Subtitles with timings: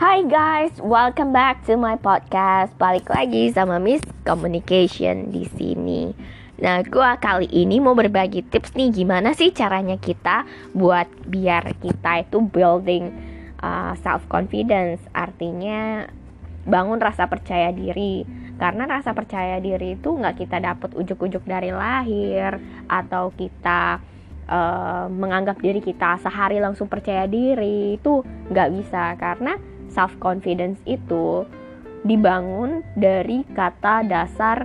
[0.00, 2.72] Hai guys, welcome back to my podcast.
[2.80, 6.16] Balik lagi sama Miss Communication di sini.
[6.56, 12.24] Nah, gua kali ini mau berbagi tips nih gimana sih caranya kita buat biar kita
[12.24, 13.12] itu building
[13.60, 15.04] uh, self confidence.
[15.12, 16.08] Artinya
[16.64, 18.24] bangun rasa percaya diri.
[18.56, 22.56] Karena rasa percaya diri itu nggak kita dapat ujuk-ujuk dari lahir
[22.88, 24.00] atau kita
[24.48, 31.44] uh, menganggap diri kita sehari langsung percaya diri itu nggak bisa karena self confidence itu
[32.06, 34.64] dibangun dari kata dasar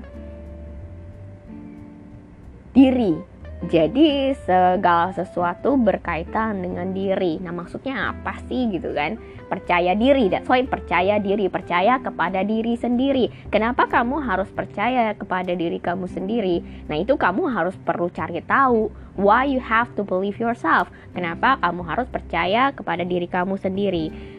[2.72, 3.36] diri.
[3.66, 7.40] Jadi segala sesuatu berkaitan dengan diri.
[7.40, 9.16] Nah, maksudnya apa sih gitu kan?
[9.48, 10.28] Percaya diri.
[10.28, 13.32] That's why percaya diri, percaya kepada diri sendiri.
[13.50, 16.62] Kenapa kamu harus percaya kepada diri kamu sendiri?
[16.92, 20.92] Nah, itu kamu harus perlu cari tahu why you have to believe yourself.
[21.16, 24.35] Kenapa kamu harus percaya kepada diri kamu sendiri?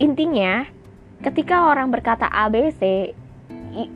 [0.00, 0.64] Intinya,
[1.20, 3.12] ketika orang berkata ABC,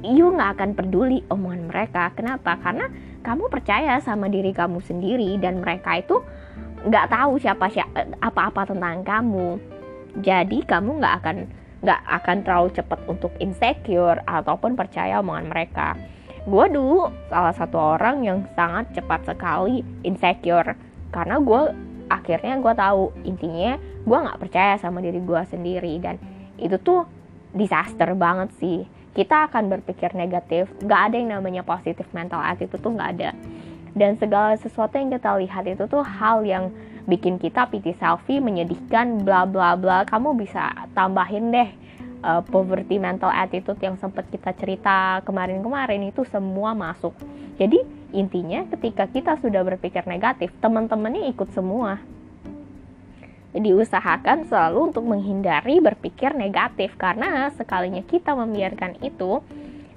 [0.05, 2.13] you nggak akan peduli omongan mereka.
[2.13, 2.61] Kenapa?
[2.61, 2.93] Karena
[3.25, 6.21] kamu percaya sama diri kamu sendiri dan mereka itu
[6.85, 9.57] nggak tahu siapa siapa apa-apa tentang kamu.
[10.21, 11.37] Jadi kamu nggak akan
[11.85, 15.97] nggak akan terlalu cepat untuk insecure ataupun percaya omongan mereka.
[16.45, 20.77] Gue dulu salah satu orang yang sangat cepat sekali insecure
[21.09, 21.63] karena gue
[22.09, 23.05] akhirnya gue tahu.
[23.25, 25.95] Intinya gue nggak percaya sama diri gue sendiri.
[26.01, 26.17] Dan
[26.59, 27.07] itu tuh
[27.55, 28.85] disaster banget sih.
[29.15, 30.71] Kita akan berpikir negatif.
[30.83, 33.31] Nggak ada yang namanya positif mental attitude tuh nggak ada.
[33.95, 36.75] Dan segala sesuatu yang kita lihat itu tuh hal yang
[37.07, 40.03] bikin kita piti selfie menyedihkan bla bla bla.
[40.03, 41.84] Kamu bisa tambahin deh
[42.25, 47.13] uh, poverty mental attitude yang sempat kita cerita kemarin-kemarin itu semua masuk.
[47.61, 47.85] Jadi
[48.17, 52.01] intinya ketika kita sudah berpikir negatif teman-temannya ikut semua.
[53.55, 59.39] Diusahakan selalu untuk menghindari berpikir negatif karena sekalinya kita membiarkan itu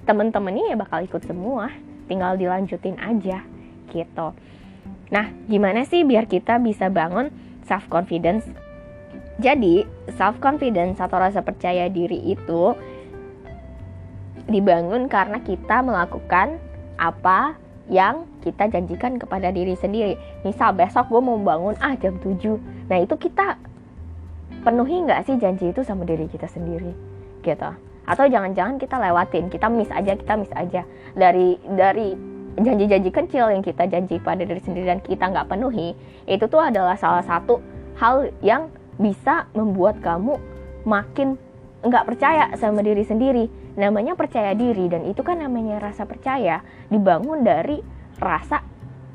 [0.06, 1.72] teman-temannya ya bakal ikut semua.
[2.06, 3.42] Tinggal dilanjutin aja
[3.90, 4.36] gitu.
[5.10, 7.34] Nah gimana sih biar kita bisa bangun
[7.66, 8.46] self confidence
[9.38, 9.86] jadi
[10.18, 12.74] self confidence atau rasa percaya diri itu
[14.50, 16.58] dibangun karena kita melakukan
[16.98, 17.54] apa
[17.86, 20.18] yang kita janjikan kepada diri sendiri.
[20.42, 22.58] Misal besok gue mau bangun ah jam 7.
[22.90, 23.56] Nah itu kita
[24.66, 26.92] penuhi nggak sih janji itu sama diri kita sendiri
[27.46, 27.70] gitu.
[28.08, 30.82] Atau jangan-jangan kita lewatin, kita miss aja, kita miss aja.
[31.14, 32.16] Dari dari
[32.58, 35.94] janji-janji kecil yang kita janji pada diri sendiri dan kita nggak penuhi,
[36.26, 37.62] itu tuh adalah salah satu
[38.00, 40.36] hal yang bisa membuat kamu
[40.82, 41.38] makin
[41.86, 43.46] nggak percaya sama diri sendiri.
[43.78, 47.78] Namanya percaya diri dan itu kan namanya rasa percaya dibangun dari
[48.18, 48.60] rasa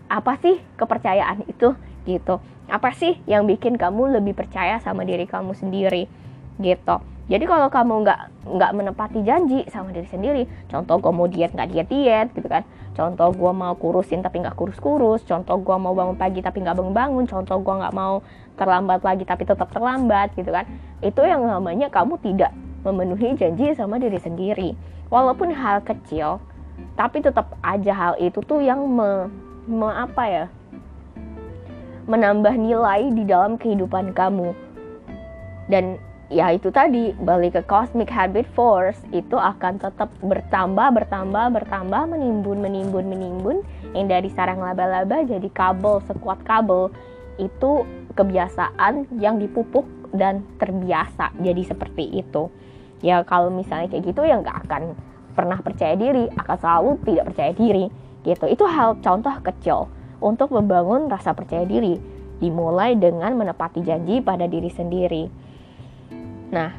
[0.08, 1.76] apa sih kepercayaan itu?
[2.04, 2.40] gitu.
[2.68, 6.08] Apa sih yang bikin kamu lebih percaya sama diri kamu sendiri?
[6.60, 6.96] gitu.
[7.24, 11.70] Jadi kalau kamu nggak nggak menepati janji sama diri sendiri contoh gue mau diet nggak
[11.72, 12.68] diet diet gitu kan.
[12.94, 16.76] Contoh gue mau kurusin tapi nggak kurus kurus contoh gue mau bangun pagi tapi nggak
[16.78, 18.22] bangun bangun contoh gue nggak mau
[18.56, 20.66] terlambat lagi tapi tetap terlambat gitu kan
[21.02, 22.54] itu yang namanya kamu tidak
[22.84, 24.76] memenuhi janji sama diri sendiri.
[25.08, 26.44] Walaupun hal kecil,
[27.00, 29.32] tapi tetap aja hal itu tuh yang me,
[29.66, 30.46] me apa ya?
[32.04, 34.52] menambah nilai di dalam kehidupan kamu.
[35.72, 35.96] Dan
[36.28, 42.60] ya itu tadi balik ke cosmic habit force itu akan tetap bertambah bertambah bertambah menimbun
[42.60, 43.58] menimbun menimbun
[43.96, 46.92] yang dari sarang laba-laba jadi kabel sekuat kabel
[47.40, 52.50] itu kebiasaan yang dipupuk dan terbiasa jadi seperti itu.
[53.04, 54.96] Ya kalau misalnya kayak gitu ya nggak akan
[55.34, 57.86] pernah percaya diri akan selalu tidak percaya diri
[58.24, 58.46] gitu.
[58.48, 59.90] Itu hal contoh kecil
[60.24, 62.00] untuk membangun rasa percaya diri
[62.40, 65.24] dimulai dengan menepati janji pada diri sendiri.
[66.54, 66.72] Nah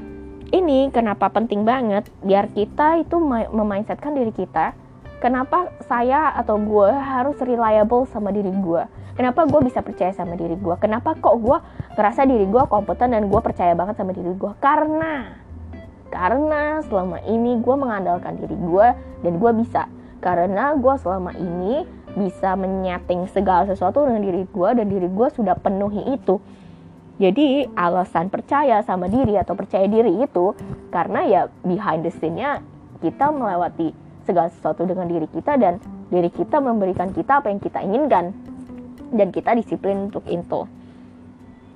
[0.55, 3.19] ini kenapa penting banget biar kita itu
[3.51, 4.84] memindsetkan diri kita
[5.25, 8.85] kenapa saya atau gue harus reliable sama diri gue
[9.17, 11.57] kenapa gue bisa percaya sama diri gue kenapa kok gue
[11.97, 15.45] ngerasa diri gue kompeten dan gue percaya banget sama diri gue karena
[16.15, 18.87] karena selama ini gue mengandalkan diri gue
[19.27, 19.91] dan gue bisa.
[20.23, 21.83] Karena gue selama ini
[22.15, 26.39] bisa menyeting segala sesuatu dengan diri gue dan diri gue sudah penuhi itu.
[27.19, 30.55] Jadi alasan percaya sama diri atau percaya diri itu
[30.95, 32.63] karena ya behind the scene-nya
[33.03, 33.95] kita melewati
[34.25, 35.79] segala sesuatu dengan diri kita dan
[36.09, 38.35] diri kita memberikan kita apa yang kita inginkan
[39.15, 40.67] dan kita disiplin untuk itu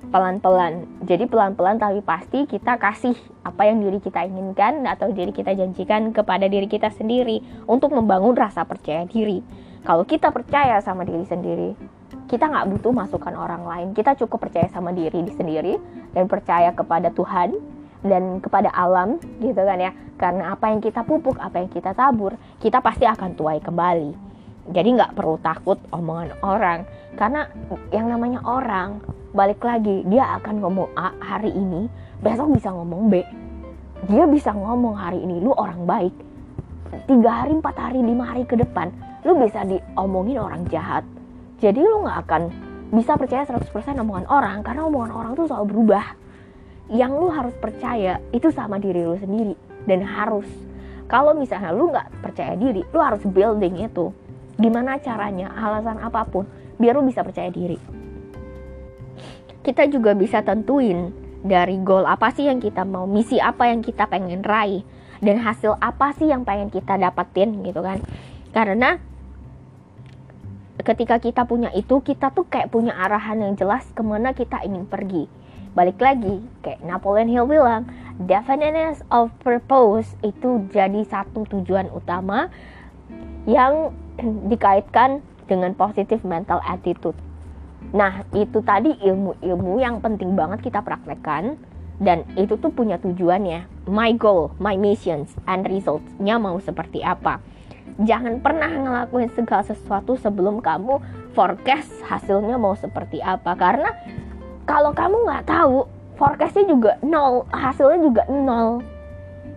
[0.09, 0.89] pelan-pelan.
[1.05, 3.13] Jadi pelan-pelan tapi pasti kita kasih
[3.45, 8.33] apa yang diri kita inginkan atau diri kita janjikan kepada diri kita sendiri untuk membangun
[8.33, 9.45] rasa percaya diri.
[9.85, 11.71] Kalau kita percaya sama diri sendiri,
[12.27, 13.87] kita nggak butuh masukan orang lain.
[13.93, 15.77] Kita cukup percaya sama diri sendiri
[16.11, 17.55] dan percaya kepada Tuhan
[18.03, 22.35] dan kepada alam gitu kan ya karena apa yang kita pupuk apa yang kita tabur
[22.59, 24.11] kita pasti akan tuai kembali.
[24.69, 26.83] Jadi nggak perlu takut omongan orang.
[27.15, 27.47] Karena
[27.89, 28.99] yang namanya orang
[29.31, 31.87] balik lagi dia akan ngomong A hari ini
[32.19, 33.23] besok bisa ngomong B.
[34.11, 36.13] Dia bisa ngomong hari ini lu orang baik.
[37.07, 38.91] Tiga hari empat hari lima hari ke depan
[39.23, 41.07] lu bisa diomongin orang jahat.
[41.63, 42.41] Jadi lu nggak akan
[42.91, 43.71] bisa percaya 100%
[44.03, 46.05] omongan orang karena omongan orang tuh selalu berubah.
[46.89, 50.47] Yang lu harus percaya itu sama diri lu sendiri dan harus
[51.09, 54.13] kalau misalnya lu nggak percaya diri lu harus building itu.
[54.59, 56.43] Gimana caranya alasan apa pun
[56.77, 57.79] biar lu bisa percaya diri.
[59.63, 64.07] Kita juga bisa tentuin dari goal apa sih yang kita mau misi apa yang kita
[64.11, 64.83] pengen raih
[65.23, 68.03] dan hasil apa sih yang pengen kita dapetin gitu kan.
[68.51, 68.99] Karena
[70.83, 74.87] ketika kita punya itu kita tuh kayak punya arahan yang jelas ke mana kita ingin
[74.87, 75.38] pergi
[75.79, 77.87] balik lagi kayak Napoleon Hill bilang
[78.27, 82.51] definiteness of purpose itu jadi satu tujuan utama
[83.47, 83.95] yang
[84.51, 87.15] dikaitkan dengan positive mental attitude.
[87.95, 91.55] Nah, itu tadi ilmu-ilmu yang penting banget kita praktekkan
[92.03, 93.87] dan itu tuh punya tujuannya.
[93.87, 97.39] My goal, my missions and results-nya mau seperti apa.
[98.03, 100.99] Jangan pernah ngelakuin segala sesuatu sebelum kamu
[101.31, 103.95] forecast hasilnya mau seperti apa karena
[104.69, 108.85] kalau kamu nggak tahu forecastnya juga nol hasilnya juga nol.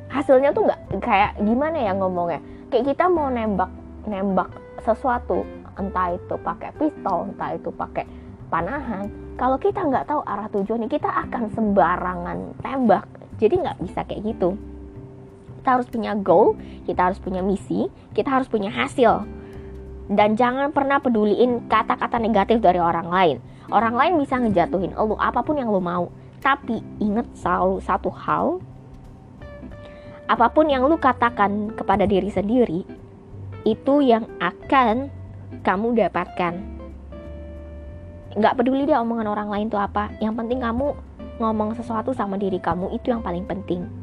[0.08, 2.40] Hasilnya tuh nggak kayak gimana ya ngomongnya?
[2.72, 3.68] Kayak kita mau nembak
[4.08, 4.48] nembak
[4.80, 5.44] sesuatu
[5.76, 8.08] entah itu pakai pistol entah itu pakai
[8.48, 13.04] panahan kalau kita nggak tahu arah tujuannya kita akan sembarangan tembak.
[13.36, 14.56] Jadi nggak bisa kayak gitu.
[15.60, 16.56] Kita harus punya goal
[16.88, 17.84] kita harus punya misi
[18.16, 19.28] kita harus punya hasil.
[20.08, 25.44] Dan jangan pernah peduliin kata-kata negatif dari orang lain Orang lain bisa ngejatuhin lo apa
[25.44, 26.10] pun yang lo mau.
[26.42, 28.58] Tapi ingat selalu satu hal,
[30.26, 32.82] apa pun yang lo katakan kepada diri sendiri,
[33.62, 35.06] itu yang akan
[35.62, 36.58] kamu dapatkan.
[38.32, 40.96] Nggak peduli dia omongan orang lain itu apa, yang penting kamu
[41.38, 44.01] ngomong sesuatu sama diri kamu itu yang paling penting.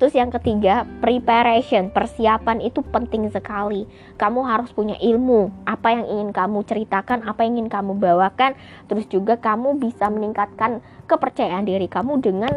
[0.00, 3.88] Terus yang ketiga, preparation, persiapan itu penting sekali.
[4.16, 8.56] Kamu harus punya ilmu, apa yang ingin kamu ceritakan, apa yang ingin kamu bawakan.
[8.86, 12.52] Terus juga kamu bisa meningkatkan kepercayaan diri kamu dengan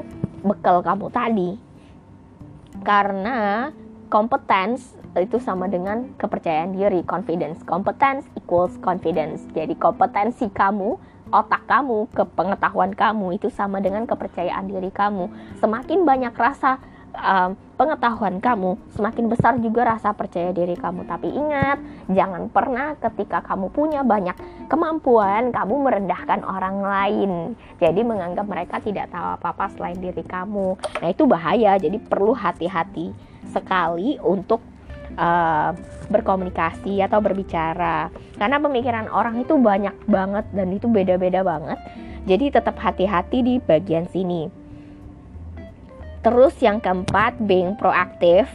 [0.46, 1.52] bekal kamu tadi.
[2.86, 3.72] Karena
[4.12, 7.64] competence itu sama dengan kepercayaan diri, confidence.
[7.64, 9.48] Competence equals confidence.
[9.56, 15.30] Jadi kompetensi kamu otak kamu, ke pengetahuan kamu itu sama dengan kepercayaan diri kamu.
[15.58, 16.78] Semakin banyak rasa
[17.16, 21.08] um, pengetahuan kamu, semakin besar juga rasa percaya diri kamu.
[21.08, 21.80] Tapi ingat,
[22.12, 24.36] jangan pernah ketika kamu punya banyak
[24.72, 27.32] kemampuan, kamu merendahkan orang lain.
[27.80, 30.76] Jadi menganggap mereka tidak tahu apa-apa selain diri kamu.
[30.76, 33.12] Nah itu bahaya, jadi perlu hati-hati
[33.52, 34.64] sekali untuk
[35.20, 35.72] uh,
[36.08, 38.12] berkomunikasi atau berbicara.
[38.36, 41.80] Karena pemikiran orang itu banyak banget dan itu beda-beda banget.
[42.26, 44.65] Jadi tetap hati-hati di bagian sini.
[46.26, 48.50] Terus yang keempat, being proaktif,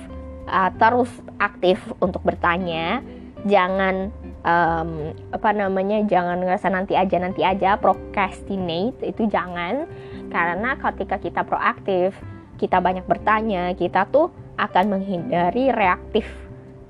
[0.50, 1.06] uh, terus
[1.38, 2.98] aktif untuk bertanya,
[3.46, 4.10] jangan
[4.42, 9.86] um, apa namanya, jangan ngerasa nanti aja nanti aja, procrastinate itu jangan,
[10.34, 12.18] karena ketika kita proaktif,
[12.58, 16.26] kita banyak bertanya, kita tuh akan menghindari reaktif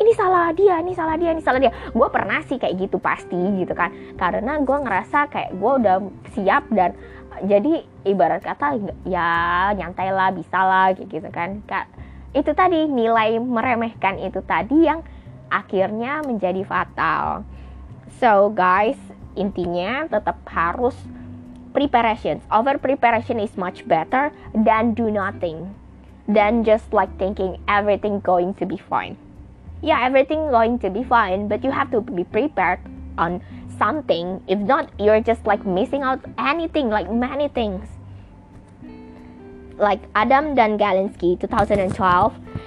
[0.01, 1.69] ini salah dia, ini salah dia, ini salah dia.
[1.93, 3.93] Gue pernah sih kayak gitu pasti gitu kan.
[4.17, 5.97] Karena gue ngerasa kayak gue udah
[6.33, 6.97] siap dan
[7.47, 11.63] jadi ibarat kata ya nyantai lah bisa lah gitu kan.
[11.65, 11.87] Kak
[12.35, 15.03] itu tadi nilai meremehkan itu tadi yang
[15.51, 17.43] akhirnya menjadi fatal.
[18.19, 18.99] So guys
[19.39, 20.95] intinya tetap harus
[21.71, 25.75] preparation over preparation is much better than do nothing.
[26.31, 29.19] Than just like thinking everything going to be fine.
[29.83, 32.79] Yeah everything going to be fine but you have to be prepared
[33.19, 33.43] on
[33.81, 34.45] something.
[34.45, 37.89] If not, you're just like missing out anything, like many things.
[39.81, 41.97] Like Adam dan Galinsky 2012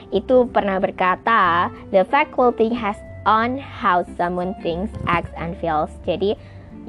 [0.10, 2.98] itu pernah berkata, the faculty has
[3.30, 5.94] on how someone thinks, acts, and feels.
[6.10, 6.34] Jadi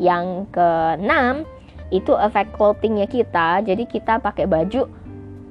[0.00, 1.44] yang keenam
[1.92, 3.60] itu effect clothingnya kita.
[3.60, 4.88] Jadi kita pakai baju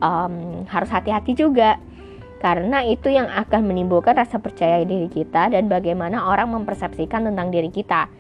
[0.02, 1.78] um, harus hati-hati juga
[2.44, 7.72] karena itu yang akan menimbulkan rasa percaya diri kita dan bagaimana orang mempersepsikan tentang diri
[7.72, 8.12] kita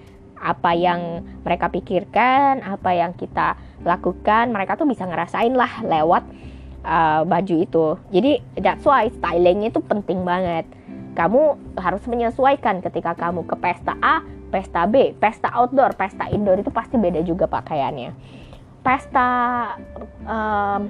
[0.43, 3.55] apa yang mereka pikirkan, apa yang kita
[3.87, 6.23] lakukan, mereka tuh bisa ngerasain lah lewat
[6.83, 7.85] uh, baju itu.
[8.11, 10.67] Jadi that's why styling itu penting banget.
[11.15, 14.19] Kamu harus menyesuaikan ketika kamu ke pesta A,
[14.51, 18.11] pesta B, pesta outdoor, pesta indoor itu pasti beda juga pakaiannya.
[18.83, 19.29] Pesta
[20.27, 20.81] um,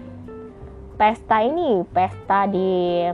[0.98, 3.06] pesta ini pesta di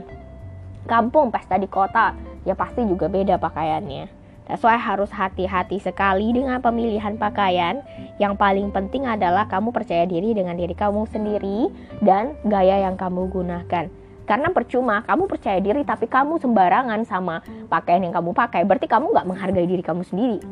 [0.88, 4.19] kampung pesta di kota ya pasti juga beda pakaiannya
[4.50, 7.86] That's why harus hati-hati sekali dengan pemilihan pakaian.
[8.18, 11.70] Yang paling penting adalah kamu percaya diri dengan diri kamu sendiri
[12.02, 13.86] dan gaya yang kamu gunakan.
[14.26, 18.66] Karena percuma kamu percaya diri tapi kamu sembarangan sama pakaian yang kamu pakai.
[18.66, 20.42] Berarti kamu nggak menghargai diri kamu sendiri.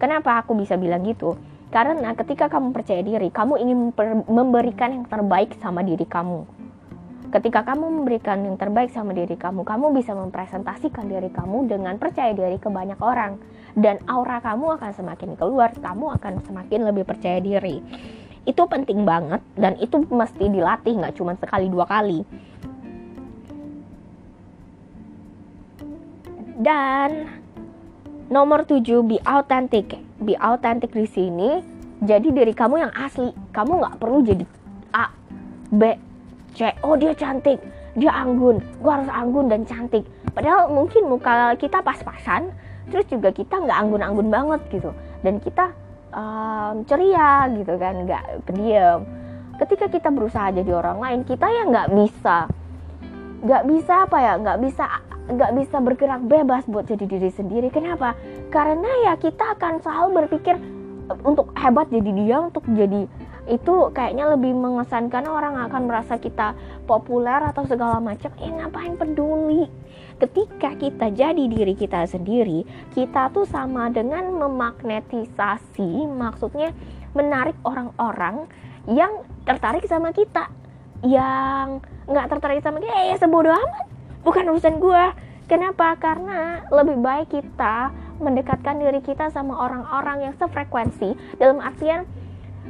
[0.00, 1.36] Kenapa aku bisa bilang gitu?
[1.68, 3.78] Karena ketika kamu percaya diri, kamu ingin
[4.24, 6.63] memberikan yang terbaik sama diri kamu
[7.32, 12.36] Ketika kamu memberikan yang terbaik sama diri kamu, kamu bisa mempresentasikan diri kamu dengan percaya
[12.36, 13.40] diri ke banyak orang.
[13.74, 17.80] Dan aura kamu akan semakin keluar, kamu akan semakin lebih percaya diri.
[18.44, 22.20] Itu penting banget dan itu mesti dilatih nggak cuma sekali dua kali.
[26.54, 27.26] Dan
[28.30, 29.96] nomor tujuh, be authentic.
[30.20, 31.64] Be authentic di sini
[32.04, 33.32] jadi diri kamu yang asli.
[33.50, 34.44] Kamu nggak perlu jadi
[34.94, 35.10] A,
[35.72, 35.82] B,
[36.54, 37.58] cek oh dia cantik.
[37.94, 38.58] Dia anggun.
[38.82, 40.02] Gue harus anggun dan cantik.
[40.34, 42.50] Padahal mungkin muka kita pas-pasan
[42.90, 44.90] terus juga kita nggak anggun-anggun banget gitu.
[45.22, 45.70] Dan kita
[46.14, 49.06] um, ceria gitu kan nggak pendiam.
[49.54, 52.38] Ketika kita berusaha jadi orang lain kita ya nggak bisa
[53.44, 54.84] nggak bisa apa ya nggak bisa
[55.24, 57.68] nggak bisa bergerak bebas buat jadi diri sendiri.
[57.70, 58.18] Kenapa?
[58.50, 60.56] Karena ya kita akan selalu berpikir
[61.24, 63.04] untuk hebat jadi dia untuk jadi
[63.44, 66.56] itu kayaknya lebih mengesankan orang akan merasa kita
[66.88, 68.32] populer atau segala macam.
[68.40, 69.68] Eh ngapain peduli?
[70.16, 76.70] Ketika kita jadi diri kita sendiri kita tuh sama dengan memagnetisasi maksudnya
[77.12, 78.48] menarik orang-orang
[78.88, 80.48] yang tertarik sama kita
[81.04, 82.94] yang nggak tertarik sama kita.
[83.12, 83.86] Eh sebodoh amat.
[84.24, 85.04] Bukan urusan gue
[85.50, 86.00] kenapa?
[86.00, 92.06] Karena lebih baik kita mendekatkan diri kita sama orang-orang yang sefrekuensi dalam artian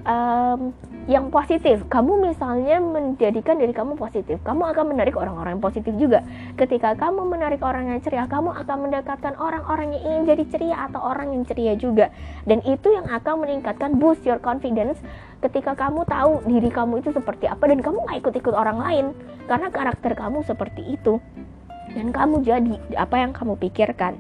[0.05, 0.73] um,
[1.05, 1.85] yang positif.
[1.89, 6.25] Kamu misalnya menjadikan diri kamu positif, kamu akan menarik orang-orang yang positif juga.
[6.57, 11.01] Ketika kamu menarik orang yang ceria, kamu akan mendekatkan orang-orang yang ingin jadi ceria atau
[11.05, 12.09] orang yang ceria juga.
[12.49, 14.97] Dan itu yang akan meningkatkan boost your confidence
[15.45, 19.07] ketika kamu tahu diri kamu itu seperti apa dan kamu gak ikut-ikut orang lain
[19.45, 21.21] karena karakter kamu seperti itu.
[21.93, 24.17] Dan kamu jadi apa yang kamu pikirkan.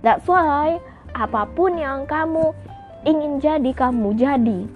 [0.00, 0.80] That's why
[1.12, 2.56] apa pun yang kamu
[3.04, 4.75] ingin jadi, kamu jadi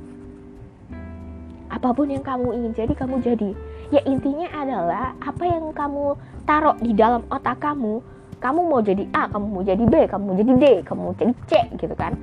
[1.71, 3.51] apa pun yang kamu ingin jadi kamu jadi.
[3.95, 8.03] Ya intinya adalah apa yang kamu taruh di dalam otak kamu
[8.41, 11.33] kamu mau jadi A kamu mau jadi B kamu mau jadi D kamu mau jadi
[11.47, 12.19] C gitu kan.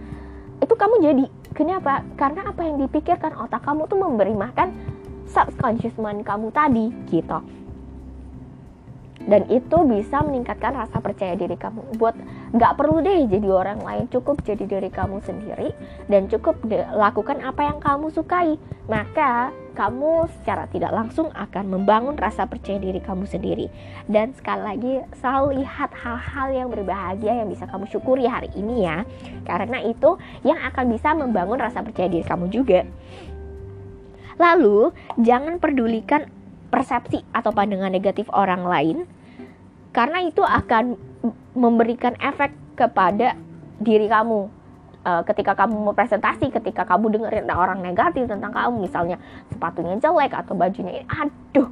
[0.59, 1.25] Itu kamu jadi.
[1.55, 2.05] Kenapa?
[2.19, 4.73] Karena apa yang dipikirkan otak kamu tuh memberi makan
[5.27, 7.39] subconscious mind kamu tadi gitu
[9.27, 11.99] dan itu bisa meningkatkan rasa percaya diri kamu.
[11.99, 12.15] Buat
[12.55, 14.07] nggak perlu deh jadi orang lain.
[14.07, 15.75] Cukup jadi diri kamu sendiri
[16.07, 16.55] dan cukup
[16.95, 18.55] lakukan apa yang kamu sukai.
[18.87, 23.67] Maka kamu secara tidak langsung akan membangun rasa percaya diri kamu sendiri.
[24.07, 29.03] Dan sekali lagi selalu lihat hal-hal yang berbahagia yang bisa kamu syukuri hari ini ya.
[29.43, 30.15] Karena itu
[30.47, 32.87] yang akan bisa membangun rasa percaya diri kamu juga.
[34.39, 36.29] Lalu jangan pedulikan
[36.71, 39.16] persepsi atau pandangan negatif orang lain
[39.91, 40.95] karena itu akan
[41.57, 43.33] memberikan efek kepada
[43.81, 44.49] diri kamu.
[45.07, 49.15] Uh, ketika kamu mau presentasi ketika kamu dengerin orang negatif tentang kamu misalnya
[49.47, 51.71] sepatunya jelek atau bajunya ini aduh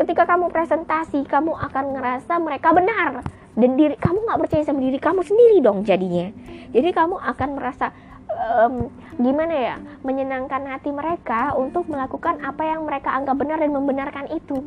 [0.00, 3.20] ketika kamu presentasi kamu akan ngerasa mereka benar.
[3.52, 6.32] Dan diri kamu nggak percaya sama diri kamu sendiri dong jadinya.
[6.72, 7.92] Jadi kamu akan merasa
[8.32, 8.88] um,
[9.20, 14.64] gimana ya menyenangkan hati mereka untuk melakukan apa yang mereka anggap benar dan membenarkan itu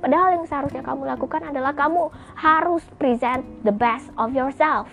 [0.00, 4.86] Padahal yang seharusnya kamu lakukan adalah kamu harus present the best of yourself.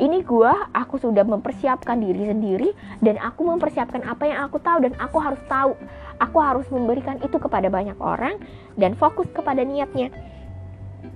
[0.00, 2.72] Ini gue, aku sudah mempersiapkan diri sendiri
[3.04, 5.76] dan aku mempersiapkan apa yang aku tahu dan aku harus tahu.
[6.16, 8.40] Aku harus memberikan itu kepada banyak orang
[8.80, 10.08] dan fokus kepada niatnya.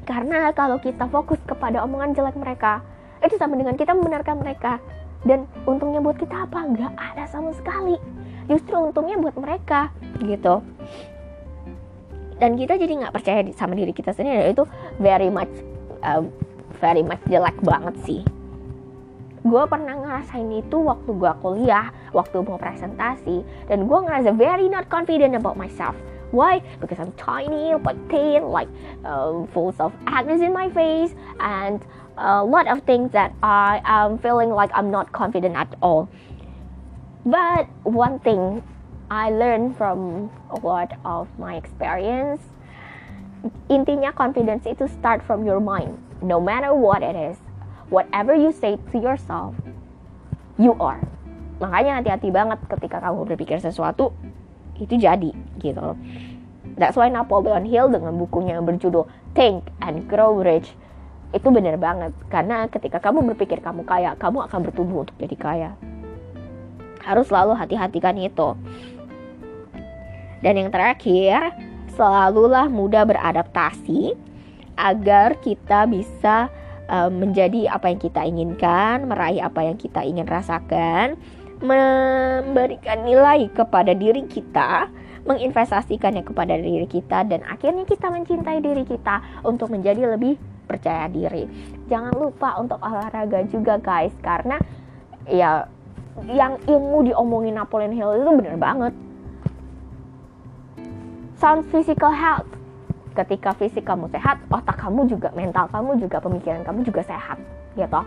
[0.05, 2.85] Karena kalau kita fokus kepada omongan jelek mereka,
[3.25, 4.77] itu sama dengan kita membenarkan mereka.
[5.25, 6.69] Dan untungnya buat kita apa?
[6.77, 7.97] Gak ada sama sekali.
[8.47, 9.91] Justru untungnya buat mereka
[10.21, 10.63] gitu
[12.37, 14.53] dan kita jadi nggak percaya sama diri kita sendiri.
[14.53, 14.69] Itu
[15.01, 15.53] very much
[16.05, 16.25] uh,
[16.79, 18.21] very much jelek banget sih.
[19.47, 23.47] Gue pernah ngerasain itu waktu gue kuliah waktu mau presentasi.
[23.71, 25.95] Dan gue ngerasa very not confident about myself.
[26.35, 26.59] Why?
[26.83, 28.67] Because I'm tiny, but thin, like
[29.07, 31.79] uh, full of acne in my face, and
[32.19, 36.11] a lot of things that I am feeling like I'm not confident at all.
[37.23, 38.67] But one thing
[39.07, 42.43] I learned from a lot of my experience.
[43.71, 45.95] Intinya confidence itu start from your mind.
[46.27, 47.39] No matter what it is,
[47.87, 49.55] whatever you say to yourself,
[50.59, 50.99] you are.
[51.63, 54.11] Makanya hati-hati banget ketika kamu berpikir sesuatu
[54.75, 55.31] itu jadi
[55.63, 55.95] gitu loh.
[56.75, 59.07] That's why Napoleon Hill dengan bukunya yang berjudul
[59.39, 60.75] Think and Grow Rich
[61.31, 65.71] itu benar banget karena ketika kamu berpikir kamu kaya, kamu akan bertumbuh untuk jadi kaya.
[67.07, 68.59] Harus selalu hati-hatikan itu.
[70.45, 71.55] Dan yang terakhir,
[71.97, 74.13] selalulah mudah beradaptasi
[74.77, 76.53] agar kita bisa
[76.93, 81.17] uh, menjadi apa yang kita inginkan, meraih apa yang kita ingin rasakan,
[81.65, 84.93] memberikan nilai kepada diri kita,
[85.25, 90.39] menginvestasikannya kepada diri kita dan akhirnya kita mencintai diri kita untuk menjadi lebih
[90.69, 91.49] percaya diri.
[91.89, 94.61] Jangan lupa untuk olahraga juga guys karena
[95.27, 95.67] ya
[96.31, 98.93] yang ilmu diomongin Napoleon Hill itu bener banget
[101.37, 102.49] sound physical health.
[103.17, 107.41] Ketika fisik kamu sehat otak kamu juga mental kamu juga pemikiran kamu juga sehat
[107.73, 108.01] gitu.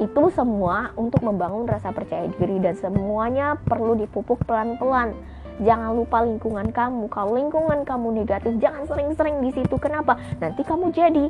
[0.00, 5.12] Itu semua untuk membangun rasa percaya diri dan semuanya perlu dipupuk pelan-pelan.
[5.60, 7.12] Jangan lupa lingkungan kamu.
[7.12, 9.76] Kalau lingkungan kamu negatif jangan sering-sering di situ.
[9.76, 10.16] Kenapa?
[10.40, 11.28] Nanti kamu jadi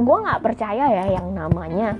[0.00, 1.94] gue nggak percaya ya yang namanya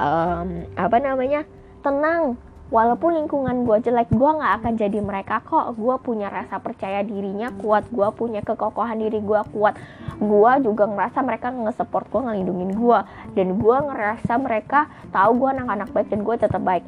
[0.00, 1.46] um, apa namanya
[1.84, 2.34] tenang
[2.70, 5.74] walaupun lingkungan gue jelek gue nggak akan jadi mereka kok.
[5.74, 9.74] Gue punya rasa percaya dirinya kuat gue punya kekokohan diri gue kuat.
[10.22, 12.98] Gue juga ngerasa mereka nge-support gue ngelindungin gue
[13.34, 16.86] dan gue ngerasa mereka tahu gue anak-anak baik dan gue tetap baik.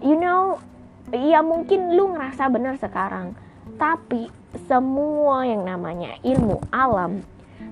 [0.00, 0.62] You know
[1.10, 3.34] ya mungkin lu ngerasa bener sekarang.
[3.76, 4.30] Tapi
[4.70, 7.22] semua yang namanya ilmu alam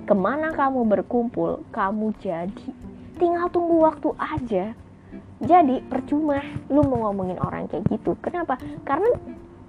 [0.05, 2.69] ke mana kamu berkumpul kamu jadi.
[3.19, 4.75] Tinggal tunggu waktu aja
[5.39, 8.19] jadi percuma lu mau ngomongin orang kayak gitu.
[8.19, 8.59] Kenapa?
[8.83, 9.15] Karena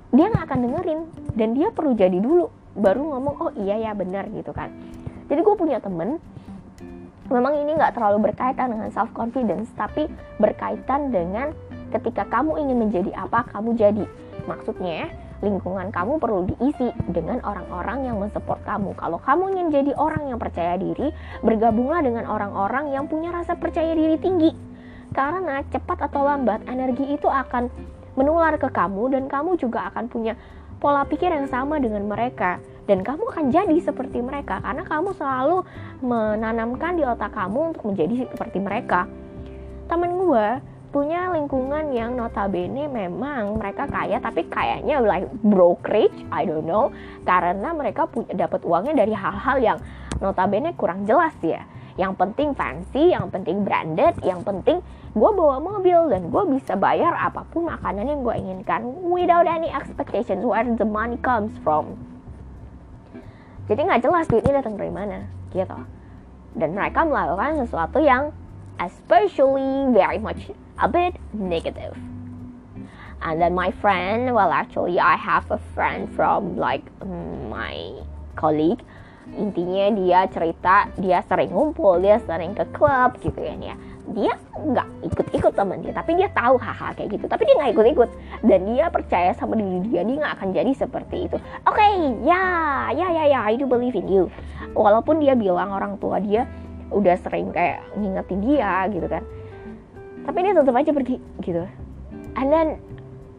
[0.09, 1.01] dia nggak akan dengerin
[1.37, 4.73] dan dia perlu jadi dulu baru ngomong oh iya ya benar gitu kan.
[5.29, 6.17] Jadi gue punya temen
[7.29, 10.09] memang ini nggak terlalu berkaitan dengan self confidence tapi
[10.41, 11.53] berkaitan dengan
[11.93, 14.05] ketika kamu ingin menjadi apa kamu jadi.
[14.49, 15.13] Maksudnya
[15.45, 18.97] lingkungan kamu perlu diisi dengan orang-orang yang mensupport kamu.
[18.97, 21.13] Kalau kamu ingin jadi orang yang percaya diri,
[21.45, 24.68] bergabunglah dengan orang-orang yang punya rasa percaya diri tinggi
[25.11, 27.69] karena cepat atau lambat energi itu akan
[28.13, 30.35] menular ke kamu dan kamu juga akan punya
[30.79, 35.61] pola pikir yang sama dengan mereka dan kamu akan jadi seperti mereka karena kamu selalu
[36.01, 39.05] menanamkan di otak kamu untuk menjadi seperti mereka.
[39.85, 40.47] Temen gue
[40.89, 46.89] punya lingkungan yang notabene memang mereka kaya tapi kayaknya like brokerage I don't know
[47.29, 49.77] karena mereka punya dapat uangnya dari hal-hal yang
[50.17, 51.61] notabene kurang jelas ya
[51.99, 54.79] yang penting fancy, yang penting branded, yang penting
[55.11, 59.67] gue bawa mobil dan gue bisa bayar apa pun makanan yang gue inginkan without any
[59.67, 61.99] expectations where the money comes from.
[63.67, 65.75] Jadi nggak jelas duitnya datang dari mana, gitu.
[66.55, 68.31] Dan mereka melakukan sesuatu yang
[68.79, 70.47] especially very much
[70.79, 71.99] a bit negative.
[73.19, 76.87] And then my friend, well actually I have a friend from like
[77.51, 77.99] my
[78.39, 78.79] colleague
[79.39, 83.75] intinya dia cerita dia sering ngumpul dia sering ke klub gitu kan ya
[84.09, 87.25] dia nggak ikut-ikut teman dia tapi dia tahu hal-hal kayak gitu.
[87.29, 88.09] Tapi dia nggak ikut-ikut.
[88.41, 91.37] Dan dia percaya sama diri dia dia nggak akan jadi seperti itu.
[91.69, 91.85] Oke
[92.25, 92.43] ya
[92.89, 94.25] ya ya ya I do believe in you.
[94.73, 96.49] Walaupun dia bilang orang tua dia
[96.89, 99.21] udah sering kayak ngingetin dia gitu kan.
[100.25, 101.63] Tapi dia tetap aja pergi gitu.
[102.33, 102.67] And then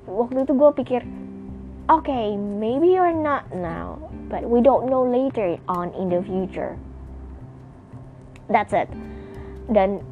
[0.06, 1.02] waktu itu gue pikir
[1.90, 3.98] okay maybe you're not now
[4.30, 6.78] but we don't know later on in the future.
[8.46, 8.86] That's it.
[9.66, 10.06] Dan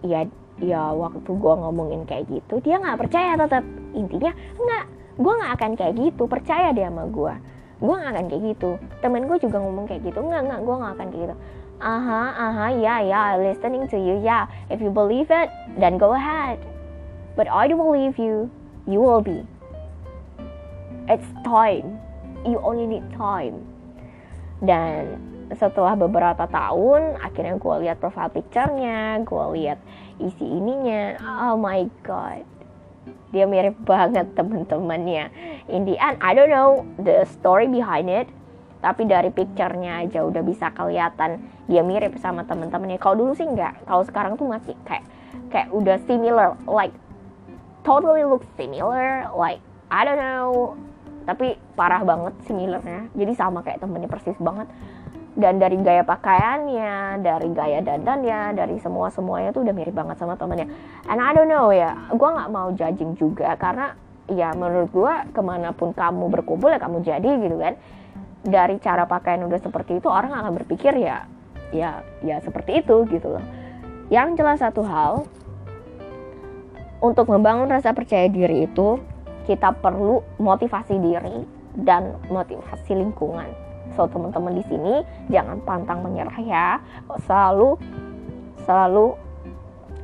[0.00, 0.24] ya
[0.58, 3.62] ya waktu gue ngomongin kayak gitu dia nggak percaya tetap
[3.94, 4.84] intinya nggak
[5.20, 6.24] gue nggak akan kayak gitu.
[6.24, 7.34] Percaya dia sama gue
[7.78, 8.70] gue nggak akan kayak gitu.
[9.04, 10.18] Temen gue juga ngomong kayak gitu.
[10.24, 11.36] Nggak nggak gue nggak akan kayak gitu.
[11.78, 14.44] Aha aha ya ya listening to you ya yeah.
[14.66, 16.58] if you believe it then go ahead.
[17.38, 18.50] But I do believe you.
[18.88, 19.44] You will be.
[21.12, 22.07] It's time
[22.46, 23.62] you only need time.
[24.58, 25.18] Dan
[25.54, 29.78] setelah beberapa tahun akhirnya gue lihat profile picture-nya gue lihat
[30.20, 31.16] isi ininya.
[31.48, 32.44] Oh my god.
[33.32, 35.32] Dia mirip banget temen-temennya.
[35.72, 38.28] In the end I don't know the story behind it
[38.78, 43.00] tapi dari picture-nya aja udah bisa kelihatan dia mirip sama temen-temennya.
[43.00, 45.06] Kalau dulu sih nggak kalau sekarang tuh masih kayak
[45.48, 46.92] kayak udah similar like
[47.88, 49.32] totally look similar.
[49.32, 50.76] Like I don't know
[51.28, 54.64] tapi parah banget similarnya jadi sama kayak temennya persis banget
[55.38, 60.34] dan dari gaya pakaiannya, dari gaya dandannya, dari semua semuanya tuh udah mirip banget sama
[60.34, 60.66] temennya.
[61.06, 63.94] And I don't know ya, gue nggak mau judging juga karena
[64.26, 67.78] ya menurut gue ke mana pun kamu berkumpul ya kamu jadi gitu kan.
[68.42, 71.30] Dari cara pakaian udah seperti itu orang akan berpikir ya,
[71.70, 73.44] ya, ya seperti itu gitu loh.
[74.10, 75.22] Yang jelas satu hal,
[76.98, 78.98] untuk membangun rasa percaya diri itu
[79.48, 81.40] kita perlu motivasi diri
[81.80, 83.48] dan motivasi lingkungan.
[83.96, 85.00] So teman-teman di sini
[85.32, 86.68] jangan pantang menyerah ya.
[87.24, 87.80] Selalu
[88.68, 89.16] selalu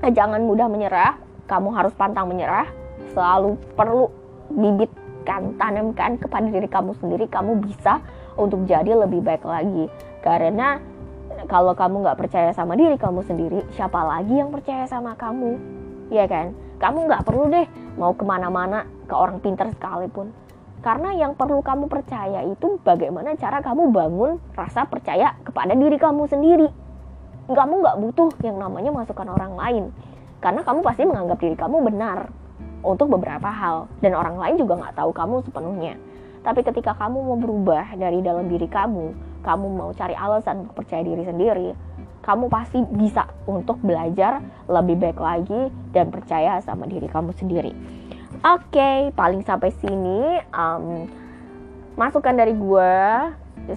[0.00, 1.20] eh, jangan mudah menyerah.
[1.44, 2.64] Kamu harus pantang menyerah.
[3.12, 4.08] Selalu perlu
[4.48, 7.28] bibitkan, tanamkan kepada diri kamu sendiri.
[7.28, 8.00] Kamu bisa
[8.40, 9.92] untuk jadi lebih baik lagi.
[10.24, 10.80] Karena
[11.44, 15.60] kalau kamu nggak percaya sama diri kamu sendiri, siapa lagi yang percaya sama kamu?
[16.08, 16.56] Ya kan?
[16.80, 20.34] Kamu nggak perlu deh mau ke mana-mana ke orang pintar sekalipun
[20.84, 26.28] karena yang perlu kamu percaya itu bagaimana cara kamu bangun rasa percaya kepada diri kamu
[26.28, 26.68] sendiri.
[27.48, 29.84] Kamu nggak butuh yang namanya masukan orang lain.
[30.44, 32.28] Karena kamu pasti menganggap diri kamu benar
[32.84, 33.88] untuk beberapa hal.
[34.04, 35.96] Dan orang lain juga nggak tahu kamu sepenuhnya.
[36.44, 41.00] Tapi ketika kamu mau berubah dari dalam diri kamu, kamu mau cari alasan untuk percaya
[41.00, 41.72] diri sendiri,
[42.24, 47.76] kamu pasti bisa untuk belajar lebih baik lagi dan percaya sama diri kamu sendiri.
[48.42, 51.04] Oke, okay, paling sampai sini um,
[51.94, 52.92] masukan dari gue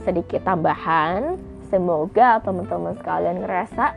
[0.01, 1.35] sedikit tambahan.
[1.67, 3.91] Semoga teman-teman sekalian ngerasa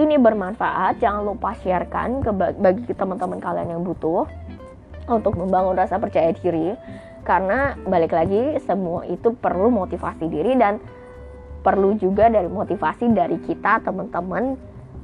[0.00, 1.00] ini bermanfaat.
[1.00, 4.24] Jangan lupa sharekan ke bagi teman-teman kalian yang butuh
[5.08, 6.72] untuk membangun rasa percaya diri.
[7.26, 10.78] Karena balik lagi semua itu perlu motivasi diri dan
[11.66, 14.54] perlu juga dari motivasi dari kita teman-teman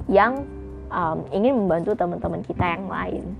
[0.07, 0.47] yang
[0.87, 3.35] um, ingin membantu teman-teman kita yang lain.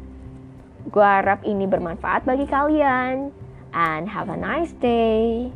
[0.91, 3.31] Gue harap ini bermanfaat bagi kalian.
[3.73, 5.49] And have a nice day.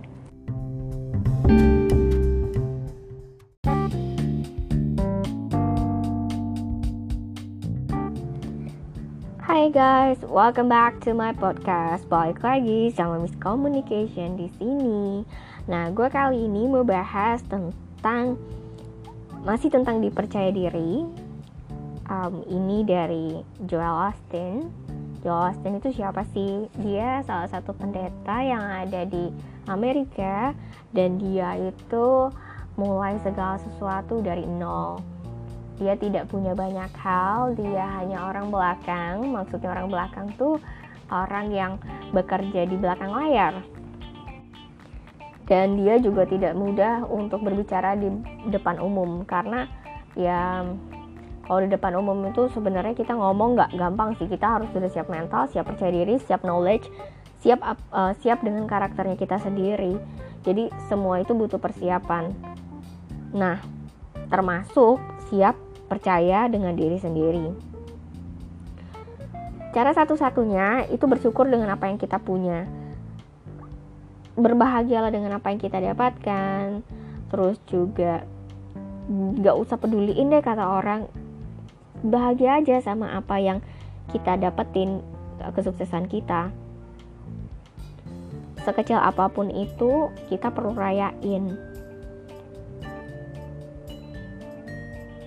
[9.58, 12.06] Hai guys, welcome back to my podcast.
[12.14, 15.26] Balik lagi sama Miss Communication di sini.
[15.66, 18.38] Nah, gue kali ini mau bahas tentang
[19.42, 21.10] masih tentang dipercaya diri.
[22.06, 24.70] Um, ini dari Joel Austin
[25.26, 26.70] Joel Austin itu siapa sih?
[26.78, 29.34] Dia salah satu pendeta yang ada di
[29.66, 30.54] Amerika
[30.94, 32.30] dan dia itu
[32.78, 35.17] mulai segala sesuatu dari nol.
[35.78, 39.30] Dia tidak punya banyak hal, dia hanya orang belakang.
[39.30, 40.58] Maksudnya orang belakang tuh
[41.14, 41.74] orang yang
[42.12, 43.62] bekerja di belakang layar.
[45.48, 48.12] Dan dia juga tidak mudah untuk berbicara di
[48.52, 49.70] depan umum karena
[50.18, 50.66] ya
[51.48, 55.08] kalau di depan umum itu sebenarnya kita ngomong nggak gampang sih kita harus sudah siap
[55.08, 56.92] mental siap percaya diri siap knowledge
[57.40, 59.96] siap uh, siap dengan karakternya kita sendiri
[60.44, 62.36] jadi semua itu butuh persiapan
[63.32, 63.64] nah
[64.28, 65.00] termasuk
[65.32, 65.56] siap
[65.88, 67.48] percaya dengan diri sendiri.
[69.72, 72.68] Cara satu-satunya itu bersyukur dengan apa yang kita punya.
[74.38, 76.84] Berbahagialah dengan apa yang kita dapatkan.
[77.28, 78.24] Terus juga
[79.08, 81.08] nggak usah peduliin deh kata orang.
[82.06, 83.60] Bahagia aja sama apa yang
[84.14, 85.02] kita dapetin
[85.42, 86.54] kesuksesan kita.
[88.64, 91.67] Sekecil apa pun itu kita perlu rayain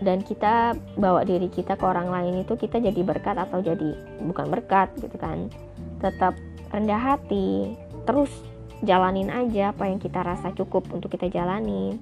[0.00, 4.48] dan kita bawa diri kita ke orang lain itu kita jadi berkat atau jadi bukan
[4.48, 5.52] berkat gitu kan.
[6.00, 6.36] Tetap
[6.72, 7.76] rendah hati
[8.08, 8.32] terus
[8.80, 12.00] jalanin aja apa yang kita rasa cukup untuk kita jalanin.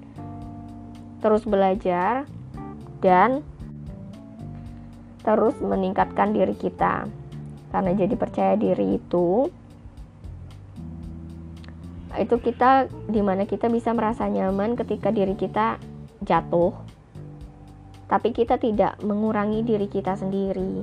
[1.19, 2.23] Terus belajar
[3.03, 3.43] dan
[5.27, 7.11] terus meningkatkan diri kita.
[7.69, 9.51] Karena jadi percaya diri itu
[12.19, 15.79] itu kita di mana kita bisa merasa nyaman ketika diri kita
[16.25, 16.88] jatuh
[18.09, 20.83] tapi kita tidak mengurangi diri kita sendiri.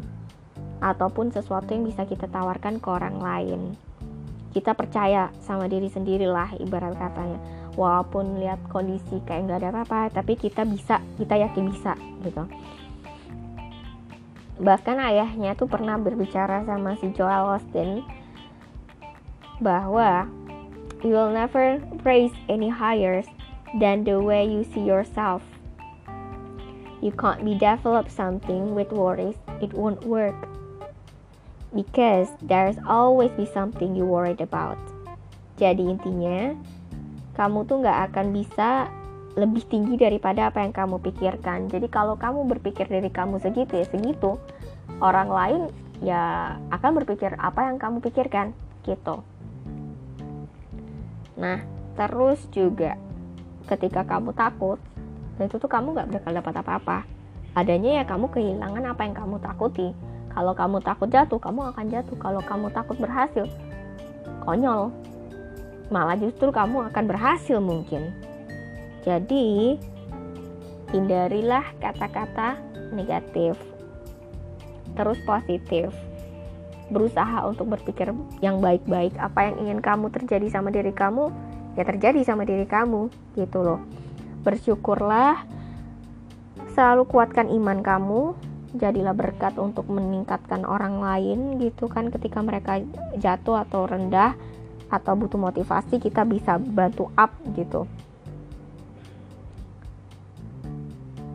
[0.80, 3.62] Ataupun sesuatu yang bisa kita tawarkan ke orang lain.
[4.54, 7.42] Kita percaya sama diri sendiri lah ibarat katanya.
[7.76, 12.48] Walaupun lihat kondisi kayak nggak ada apa-apa tapi kita bisa kita yakin bisa gitu.
[14.56, 18.08] Bahkan ayahnya tuh pernah berbicara sama si Joel Austin
[19.60, 20.32] bahwa
[21.04, 23.20] you will never praise any higher
[23.76, 25.44] than the way you see yourself.
[27.06, 30.34] You can't be develop something with worries, it won't work.
[31.70, 34.82] Because there's always be something you worried about.
[35.62, 36.58] Jadi intinya,
[37.38, 38.90] kamu tuh nggak akan bisa
[39.38, 41.70] lebih tinggi daripada apa yang kamu pikirkan.
[41.70, 44.42] Jadi kalau kamu berpikir dari kamu segitu ya segitu,
[44.98, 45.62] orang lain
[46.02, 48.50] ya akan berpikir apa yang kamu pikirkan
[48.82, 49.22] gitu.
[51.38, 51.62] Nah,
[51.94, 52.98] terus juga
[53.70, 54.82] ketika kamu takut,
[55.44, 56.98] itu tuh kamu nggak bakal dapat apa-apa.
[57.56, 59.92] Adanya ya kamu kehilangan apa yang kamu takuti.
[60.32, 62.18] Kalau kamu takut jatuh, kamu akan jatuh.
[62.20, 63.48] Kalau kamu takut berhasil,
[64.44, 64.92] konyol.
[65.88, 68.12] Malah justru kamu akan berhasil mungkin
[69.06, 69.78] jadi,
[70.90, 72.58] hindarilah kata-kata
[72.90, 73.54] negatif.
[74.98, 75.94] Terus positif.
[76.86, 78.14] berusaha untuk berpikir
[78.46, 81.34] yang baik-baik apa yang ingin kamu terjadi sama diri kamu
[81.74, 83.82] ya terjadi sama diri kamu gitu loh
[84.46, 85.42] bersyukurlah.
[86.78, 88.38] Selalu kuatkan iman kamu.
[88.76, 92.14] Jadilah berkat untuk meningkatkan orang lain gitu kan.
[92.14, 92.78] Ketika mereka
[93.18, 94.38] jatuh atau rendah
[94.86, 97.90] atau butuh motivasi kita bisa bantu up gitu.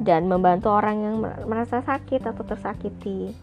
[0.00, 1.16] Dan membantu orang yang
[1.50, 3.34] merasa sakit atau tersakiti.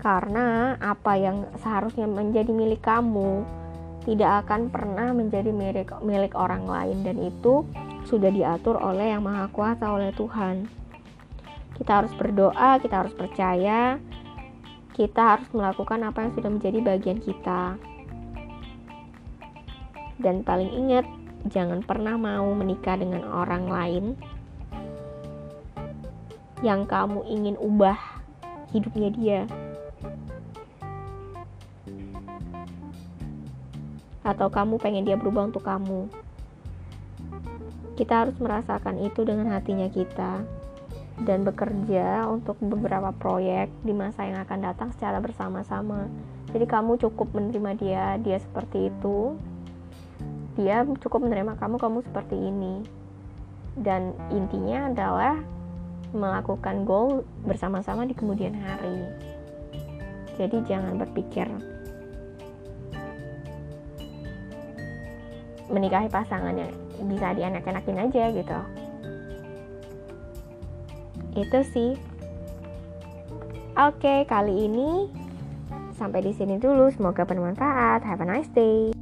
[0.00, 3.44] Karena apa yang seharusnya menjadi milik kamu
[4.08, 7.04] tidak akan pernah menjadi milik milik orang lain.
[7.04, 7.68] Dan itu
[8.10, 10.66] sudah diatur oleh yang maha kuasa oleh Tuhan.
[11.78, 14.02] Kita harus berdoa kita harus percaya
[15.00, 17.80] kita harus melakukan apa yang sudah menjadi bagian kita.
[20.20, 21.08] Dan paling ingat
[21.48, 24.04] jangan pernah mau menikah dengan orang lain
[26.60, 27.96] yang kamu ingin ubah
[28.76, 29.40] hidupnya dia.
[34.20, 36.12] Atau kamu pengen dia berubah untuk kamu.
[37.94, 40.40] Kita harus merasakan itu dengan hatinya kita
[41.20, 46.08] dan bekerja untuk beberapa proyek di masa yang akan datang secara bersama-sama.
[46.50, 49.36] Jadi kamu cukup menerima dia, dia seperti itu.
[50.56, 52.82] Dia cukup menerima kamu, kamu seperti ini.
[53.76, 55.36] Dan intinya adalah
[56.10, 59.06] melakukan goal bersama-sama di kemudian hari.
[60.40, 61.46] Jadi jangan berpikir
[65.70, 68.58] menikahi pasangannya bisa dienak-enakin aja gitu.
[71.38, 71.92] Itu sih.
[73.78, 75.08] Oke kali ini
[75.96, 76.92] sampai di sini dulu.
[76.92, 78.04] Semoga bermanfaat.
[78.04, 78.99] Have a nice day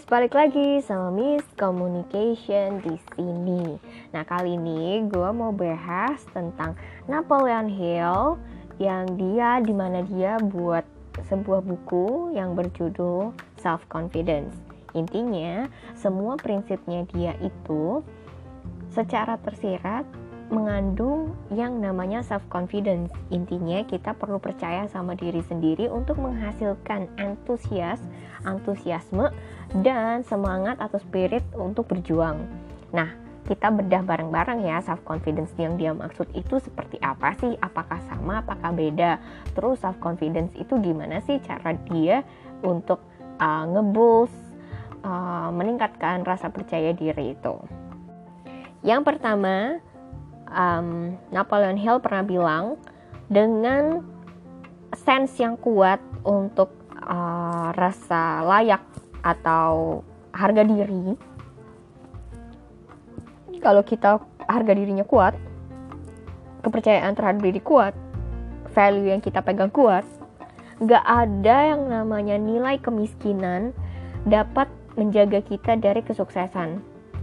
[0.00, 3.76] guys, balik lagi sama Miss Communication di sini.
[4.16, 6.72] Nah kali ini gue mau bahas tentang
[7.04, 8.40] Napoleon Hill
[8.80, 10.88] yang dia di mana dia buat
[11.28, 14.56] sebuah buku yang berjudul Self Confidence.
[14.96, 18.00] Intinya semua prinsipnya dia itu
[18.88, 20.08] secara tersirat
[20.50, 23.08] mengandung yang namanya self confidence.
[23.30, 28.02] Intinya kita perlu percaya sama diri sendiri untuk menghasilkan antusias,
[28.42, 29.30] antusiasme
[29.78, 32.42] dan semangat atau spirit untuk berjuang.
[32.90, 33.14] Nah,
[33.46, 37.54] kita bedah bareng-bareng ya self confidence yang dia maksud itu seperti apa sih?
[37.58, 39.18] Apakah sama, apakah beda?
[39.54, 42.26] Terus self confidence itu gimana sih cara dia
[42.62, 43.02] untuk
[43.38, 44.34] uh, ngeboost
[45.02, 47.54] uh, meningkatkan rasa percaya diri itu?
[48.86, 49.82] Yang pertama,
[50.50, 52.78] um, Napoleon Hill pernah bilang
[53.30, 54.02] dengan
[54.94, 58.82] sense yang kuat untuk uh, rasa layak
[59.20, 60.02] atau
[60.32, 61.16] harga diri.
[63.60, 65.36] Kalau kita harga dirinya kuat
[66.60, 67.96] kepercayaan terhadap diri kuat
[68.74, 70.04] value yang kita pegang kuat
[70.80, 73.76] gak ada yang namanya nilai kemiskinan
[74.24, 76.80] dapat menjaga kita dari kesuksesan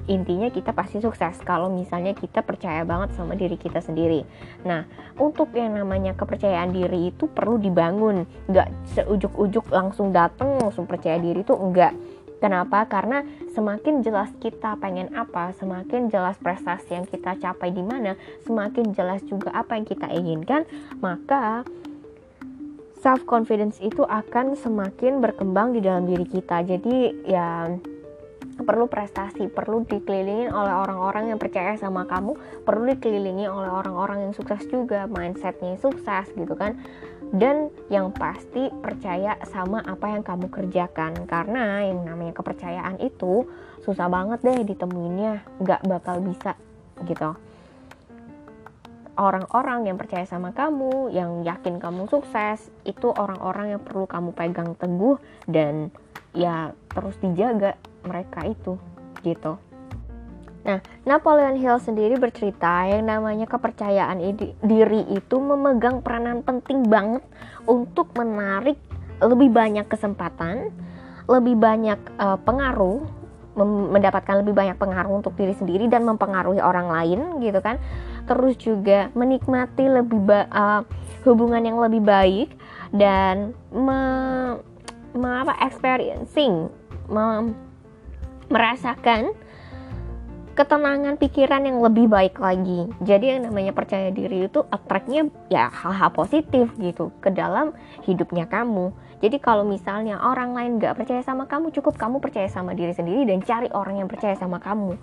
[0.08, 4.24] intinya kita pasti sukses kalau misalnya kita percaya banget sama diri kita sendiri.
[4.63, 4.88] Nah,
[5.20, 11.43] untuk yang namanya kepercayaan diri itu perlu dibangun, nggak seujuk-ujuk langsung dateng langsung percaya diri
[11.43, 11.93] itu enggak.
[12.38, 12.86] Kenapa?
[12.86, 13.26] Karena
[13.58, 18.13] semakin jelas kita pengen apa, semakin jelas prestasi yang kita capai di mana,
[18.46, 20.62] semakin jelas juga apa yang kita inginkan,
[21.02, 21.65] maka
[23.02, 26.62] self confidence itu akan semakin berkembang di dalam diri kita.
[26.62, 27.74] Jadi ya
[28.58, 32.34] perlu prestasi, perlu dikelilingi oleh orang-orang yang percaya sama kamu,
[32.65, 36.74] perlu dikelilingi oleh orang-orang yang sukses juga, mindsetnya sukses gitu kan.
[37.28, 43.46] Dan yang pasti percaya sama apa yang kamu kerjakan, karena yang namanya kepercayaan itu
[43.84, 46.56] susah banget deh ditemuinnya, nggak bakal bisa
[47.04, 47.36] gitu.
[49.17, 54.78] Orang-orang yang percaya sama kamu, yang yakin kamu sukses, itu orang-orang yang perlu kamu pegang
[54.78, 55.17] teguh
[55.50, 55.89] dan
[56.38, 57.74] ya terus dijaga
[58.08, 58.80] mereka itu
[59.22, 59.60] gitu.
[60.67, 64.20] Nah, Napoleon Hill sendiri bercerita yang namanya kepercayaan
[64.60, 67.24] diri itu memegang peranan penting banget
[67.63, 68.76] untuk menarik
[69.24, 70.76] lebih banyak kesempatan,
[71.32, 73.00] lebih banyak uh, pengaruh,
[73.63, 77.80] mendapatkan lebih banyak pengaruh untuk diri sendiri dan mempengaruhi orang lain gitu kan.
[78.28, 80.20] Terus juga menikmati lebih
[80.52, 80.84] uh,
[81.24, 82.52] hubungan yang lebih baik
[82.91, 84.00] dan me,
[85.15, 86.67] me apa experiencing
[87.08, 87.56] me,
[88.47, 89.36] merasakan
[90.57, 92.89] ketenangan pikiran yang lebih baik lagi.
[93.05, 97.77] Jadi yang namanya percaya diri itu attract-nya ya hal-hal positif gitu ke dalam
[98.10, 98.89] hidupnya kamu.
[99.21, 103.29] Jadi kalau misalnya orang lain gak percaya sama kamu, cukup kamu percaya sama diri sendiri
[103.29, 104.97] dan cari orang yang percaya sama kamu.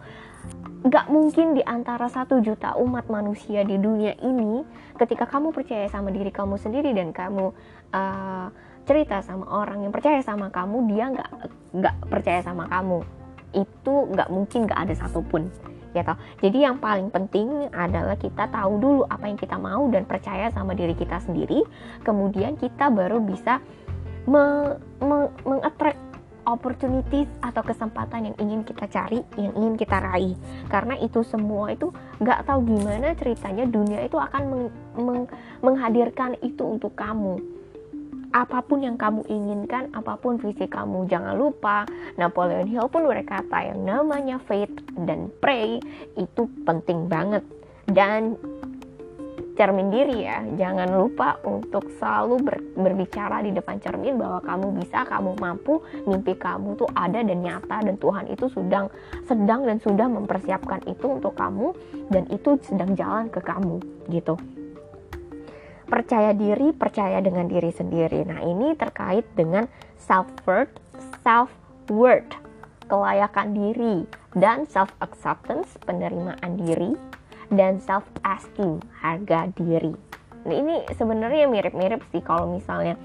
[0.90, 4.66] Gak mungkin di antara satu juta umat manusia di dunia ini,
[4.98, 7.54] ketika kamu percaya sama diri kamu sendiri dan kamu
[7.94, 8.50] uh,
[8.86, 11.30] cerita sama orang yang percaya sama kamu, dia gak,
[11.78, 13.23] gak percaya sama kamu.
[13.54, 15.48] Itu gak mungkin gak ada satupun
[15.94, 16.14] gitu.
[16.42, 20.74] Jadi yang paling penting adalah kita tahu dulu apa yang kita mau dan percaya sama
[20.74, 21.62] diri kita sendiri.
[22.02, 23.62] Kemudian kita baru bisa
[24.26, 26.02] me, me, mengattract
[26.44, 30.36] opportunities atau kesempatan yang ingin kita cari, yang ingin kita raih.
[30.68, 31.88] Karena itu semua itu
[32.20, 34.66] nggak tahu gimana ceritanya dunia itu akan meng,
[34.98, 35.22] meng,
[35.64, 37.53] menghadirkan itu untuk kamu.
[38.34, 41.86] Apa pun yang kamu inginkan, apa pun visi kamu, jangan lupa
[42.18, 44.74] Napoleon Hill pun berkata yang namanya faith
[45.06, 45.78] dan pray
[46.18, 47.46] itu penting banget.
[47.86, 48.34] Dan
[49.54, 55.06] cermin diri ya jangan lupa untuk selalu ber, berbicara di depan cermin bahwa kamu bisa
[55.06, 55.78] kamu mampu
[56.10, 58.90] mimpi kamu tuh ada dan nyata dan Tuhan itu sedang
[59.30, 61.70] sedang dan sudah mempersiapkan itu untuk kamu
[62.10, 63.78] dan itu sedang jalan ke kamu
[64.10, 64.34] gitu
[65.94, 68.26] percaya diri percaya dengan diri sendiri.
[68.26, 70.74] Nah ini terkait dengan self worth
[71.22, 71.54] self
[71.86, 72.34] worth
[72.90, 74.02] kelayakan diri
[74.34, 76.98] dan self acceptance penerimaan diri
[77.54, 79.94] dan self esteem harga diri.
[80.44, 82.98] Nah, ini sebenarnya mirip-mirip sih kalau misalnya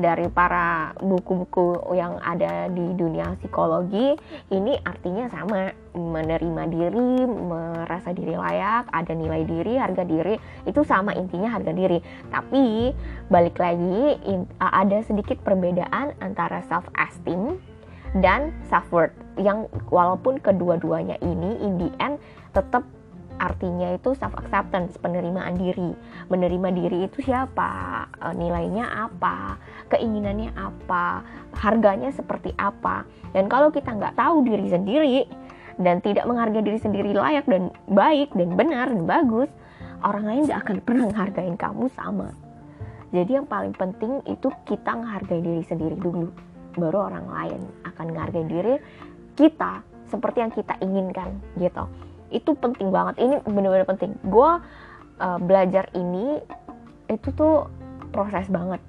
[0.00, 4.16] dari para buku-buku yang ada di dunia psikologi
[4.50, 5.76] ini artinya sama.
[5.90, 11.98] Menerima diri merasa diri layak ada nilai diri harga diri itu sama intinya harga diri.
[12.30, 12.94] Tapi
[13.26, 14.14] balik lagi
[14.62, 17.58] ada sedikit perbedaan antara self esteem
[18.22, 22.22] dan self worth yang walaupun kedua-duanya ini in the end
[22.54, 22.82] tetap
[23.40, 25.96] artinya itu self acceptance penerimaan diri.
[26.28, 28.04] Menerima diri itu siapa?
[28.20, 29.56] E, nilainya apa?
[29.88, 31.24] Keinginannya apa?
[31.56, 33.08] Harganya seperti apa?
[33.32, 35.20] Dan kalau kita nggak tahu diri sendiri
[35.80, 39.48] dan tidak menghargai diri sendiri layak dan baik dan benar dan bagus
[40.04, 42.28] orang lain nggak akan pernah menghargai kamu sama.
[43.10, 46.30] Jadi yang paling penting itu kita menghargai diri sendiri dulu
[46.78, 48.74] baru orang lain akan menghargai diri
[49.34, 51.86] kita seperti yang kita inginkan gitu
[52.30, 53.18] itu penting banget.
[53.18, 54.14] Ini bener-bener penting.
[54.26, 54.58] Gue
[55.20, 56.38] uh, belajar ini
[57.10, 57.66] itu tuh
[58.14, 58.80] proses banget.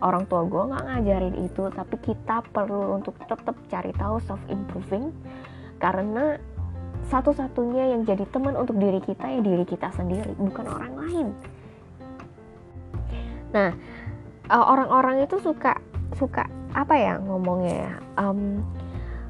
[0.00, 5.12] Orang tua gue nggak ngajarin itu tapi kita perlu untuk tetap cari tahu self improving.
[5.80, 6.36] Karena
[7.08, 11.28] satu-satunya yang jadi teman untuk diri kita ya diri kita sendiri bukan orang lain.
[13.50, 13.72] Nah
[14.52, 15.80] uh, orang-orang itu suka
[16.14, 16.44] suka
[16.76, 17.92] apa ya ngomongnya ya?
[18.20, 18.62] Um,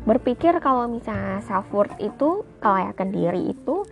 [0.05, 3.85] berpikir kalau misalnya self worth itu kelayakan diri itu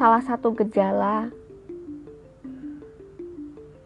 [0.00, 1.30] salah satu gejala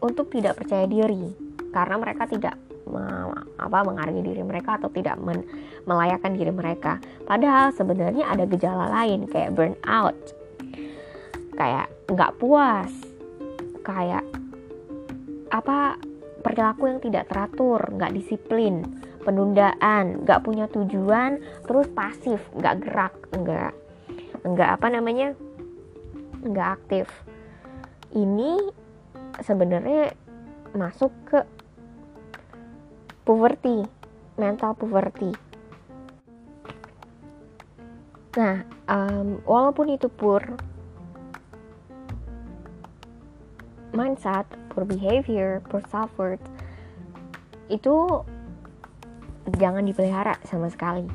[0.05, 1.33] untuk tidak percaya diri.
[1.73, 2.55] Karena mereka tidak
[3.57, 5.41] apa menghargai diri mereka atau tidak men,
[5.89, 7.01] melayakan diri mereka.
[7.25, 10.15] Padahal sebenarnya ada gejala lain kayak burnout,
[11.57, 12.93] kayak nggak puas,
[13.81, 14.23] kayak
[15.49, 15.97] apa
[16.45, 18.85] perilaku yang tidak teratur, nggak disiplin,
[19.25, 23.73] penundaan, nggak punya tujuan, terus pasif, nggak gerak, nggak
[24.45, 25.33] nggak apa namanya,
[26.45, 27.09] nggak aktif.
[28.13, 28.69] Ini
[29.41, 30.13] sebenarnya
[30.77, 31.41] masuk ke
[33.25, 33.83] poverty,
[34.37, 35.33] mental poverty.
[38.35, 40.43] Nah, um, walaupun itu pur
[43.95, 46.43] mindset, poor behavior, poor self worth,
[47.71, 48.27] itu
[49.53, 51.05] jangan dipelihara sama sekali.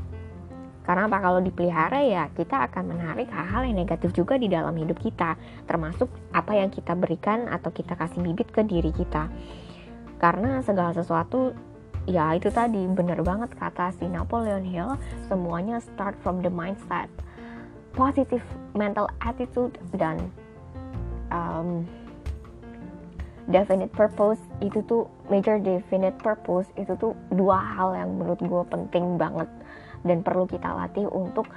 [0.86, 4.98] Karena apa kalau dipelihara ya kita akan menarik hal-hal yang negatif juga di dalam hidup
[4.98, 5.38] kita,
[5.68, 9.30] termasuk apa yang kita berikan atau kita kasih bibit ke diri kita.
[10.18, 11.54] Karena segala sesuatu
[12.08, 14.98] ya itu tadi bener banget kata si Napoleon Hill,
[15.30, 17.06] semuanya start from the mindset,
[17.94, 18.42] positive
[18.74, 20.18] mental attitude dan
[21.30, 21.86] um,
[23.50, 29.18] definite purpose itu tuh major definite purpose itu tuh dua hal yang menurut gue penting
[29.18, 29.50] banget
[30.06, 31.50] dan perlu kita latih untuk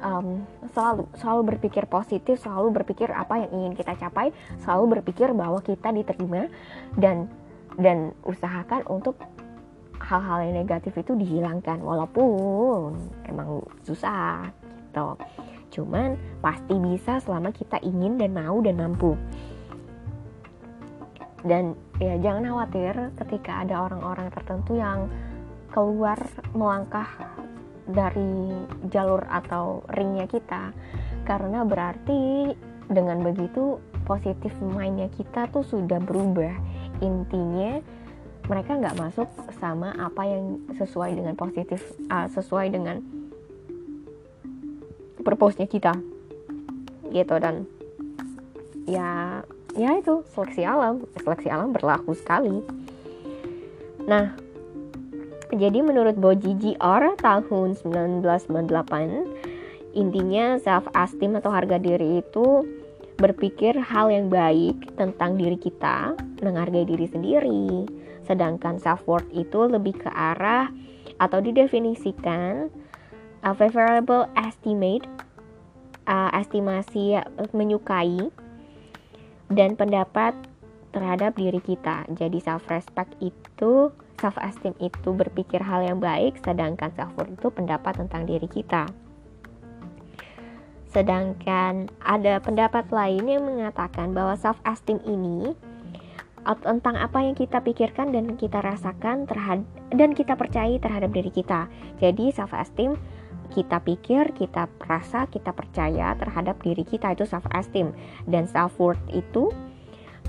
[0.00, 5.60] um, selalu selalu berpikir positif selalu berpikir apa yang ingin kita capai selalu berpikir bahwa
[5.60, 6.48] kita diterima
[6.96, 7.28] dan
[7.76, 9.18] dan usahakan untuk
[10.00, 12.96] hal-hal yang negatif itu dihilangkan walaupun
[13.28, 14.48] emang susah
[14.90, 15.08] gitu.
[15.70, 19.14] Cuman pasti bisa selama kita ingin dan mau dan mampu
[21.40, 25.08] dan ya jangan khawatir ketika ada orang-orang tertentu yang
[25.72, 26.18] keluar
[26.52, 27.08] melangkah
[27.88, 28.52] dari
[28.90, 30.74] jalur atau ringnya kita.
[31.24, 32.52] Karena berarti
[32.90, 36.52] dengan begitu positif mindnya kita tuh sudah berubah.
[37.00, 37.80] Intinya
[38.50, 39.28] mereka nggak masuk
[39.62, 41.80] sama apa yang sesuai dengan positif
[42.10, 43.00] uh, sesuai dengan
[45.22, 45.94] purpose-nya kita.
[47.10, 47.64] Gitu dan
[48.86, 49.42] ya
[49.78, 52.62] ya itu seleksi alam seleksi alam berlaku sekali
[54.06, 54.34] nah
[55.50, 62.62] jadi menurut Boji GR tahun 1998 intinya self esteem atau harga diri itu
[63.20, 67.84] berpikir hal yang baik tentang diri kita, menghargai diri sendiri.
[68.24, 70.72] Sedangkan self worth itu lebih ke arah
[71.20, 72.72] atau didefinisikan
[73.44, 75.04] a favorable estimate
[76.08, 77.20] uh, estimasi
[77.52, 78.32] menyukai
[79.50, 80.32] dan pendapat
[80.90, 82.06] terhadap diri kita.
[82.14, 87.48] Jadi self respect itu, self esteem itu berpikir hal yang baik, sedangkan self worth itu
[87.50, 88.90] pendapat tentang diri kita.
[90.90, 95.54] Sedangkan ada pendapat lain yang mengatakan bahwa self esteem ini
[96.64, 101.70] tentang apa yang kita pikirkan dan kita rasakan terhadap dan kita percaya terhadap diri kita.
[102.02, 102.98] Jadi self esteem
[103.50, 107.92] kita pikir, kita rasa, kita percaya terhadap diri kita itu self esteem
[108.30, 109.50] dan self worth itu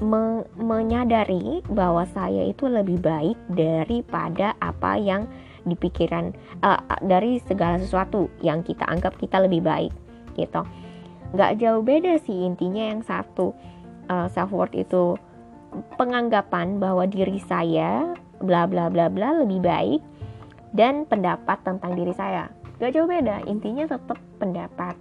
[0.02, 5.30] me menyadari bahwa saya itu lebih baik daripada apa yang
[5.62, 6.34] dipikiran
[6.66, 9.94] uh, dari segala sesuatu yang kita anggap kita lebih baik
[10.34, 10.66] gitu.
[11.38, 13.54] Gak jauh beda sih intinya yang satu
[14.10, 15.16] uh, self worth itu
[15.96, 20.02] penganggapan bahwa diri saya bla bla bla bla lebih baik
[20.74, 22.50] dan pendapat tentang diri saya
[22.82, 24.98] Gak jauh beda, intinya tetap pendapat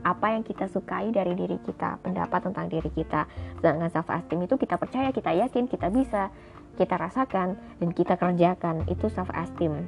[0.00, 3.28] apa yang kita sukai dari diri kita, pendapat tentang diri kita.
[3.60, 6.32] Sedangkan self esteem itu kita percaya, kita yakin, kita bisa,
[6.80, 8.88] kita rasakan dan kita kerjakan.
[8.88, 9.84] Itu self esteem.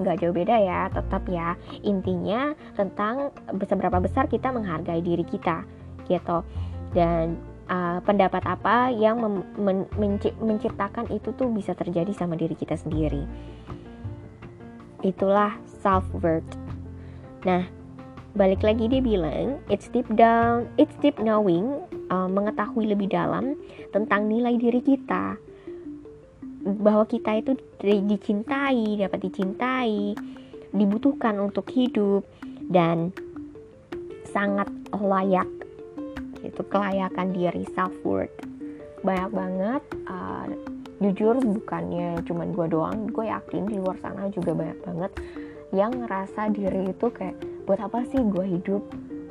[0.00, 1.60] Gak jauh beda ya, tetap ya.
[1.84, 3.28] Intinya tentang
[3.68, 5.60] seberapa besar kita menghargai diri kita,
[6.08, 6.40] gitu.
[6.96, 7.36] Dan
[7.68, 9.20] uh, pendapat apa yang
[10.40, 13.28] menciptakan itu tuh bisa terjadi sama diri kita sendiri.
[15.04, 16.46] Itulah self-worth.
[17.46, 17.66] Nah,
[18.34, 21.78] balik lagi dia bilang, it's deep down, it's deep knowing,
[22.10, 23.58] uh, mengetahui lebih dalam
[23.94, 25.38] tentang nilai diri kita.
[26.82, 30.12] Bahwa kita itu dicintai, dapat dicintai,
[30.74, 32.26] dibutuhkan untuk hidup,
[32.68, 33.14] dan
[34.28, 35.48] sangat layak
[36.44, 38.34] itu kelayakan diri self worth
[39.02, 40.46] banyak banget uh,
[40.98, 45.12] jujur bukannya cuman gue doang gue yakin di luar sana juga banyak banget
[45.72, 47.36] yang ngerasa diri itu kayak
[47.68, 48.82] buat apa sih gue hidup?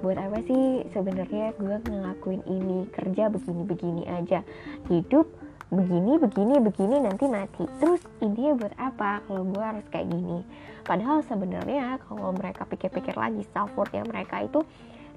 [0.06, 2.86] Buat apa sih sebenarnya gue ngelakuin ini?
[2.94, 4.46] Kerja begini-begini aja.
[4.86, 5.26] Hidup
[5.68, 7.66] begini begini begini nanti mati.
[7.82, 10.46] Terus intinya buat apa kalau gue harus kayak gini?
[10.86, 14.62] Padahal sebenarnya kalau mereka pikir-pikir lagi self yang mereka itu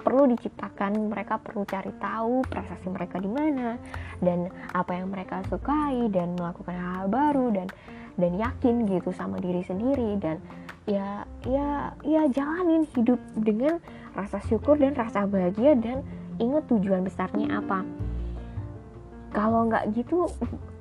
[0.01, 1.13] perlu diciptakan.
[1.13, 3.77] Mereka perlu cari tahu prestasi mereka di mana
[4.25, 7.69] dan apa yang mereka sukai dan melakukan hal, -hal baru dan
[8.17, 10.41] dan yakin gitu sama diri sendiri dan
[10.91, 13.79] ya ya ya jalanin hidup dengan
[14.19, 16.03] rasa syukur dan rasa bahagia dan
[16.43, 17.87] ingat tujuan besarnya apa.
[19.31, 20.27] Kalau nggak gitu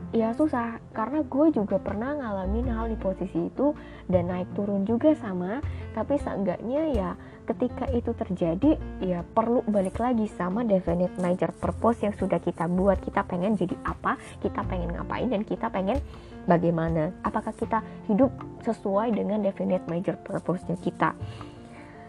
[0.09, 3.77] ya susah karena gue juga pernah ngalamin hal di posisi itu
[4.09, 5.61] dan naik turun juga sama
[5.93, 7.09] tapi seenggaknya ya
[7.49, 13.01] ketika itu terjadi ya perlu balik lagi sama definite major purpose yang sudah kita buat.
[13.01, 15.97] Kita pengen jadi apa kita pengen ngapain dan kita pengen
[16.45, 17.09] bagaimana.
[17.25, 18.29] Apakah kita hidup
[18.61, 21.17] sesuai dengan definite major purpose-nya kita?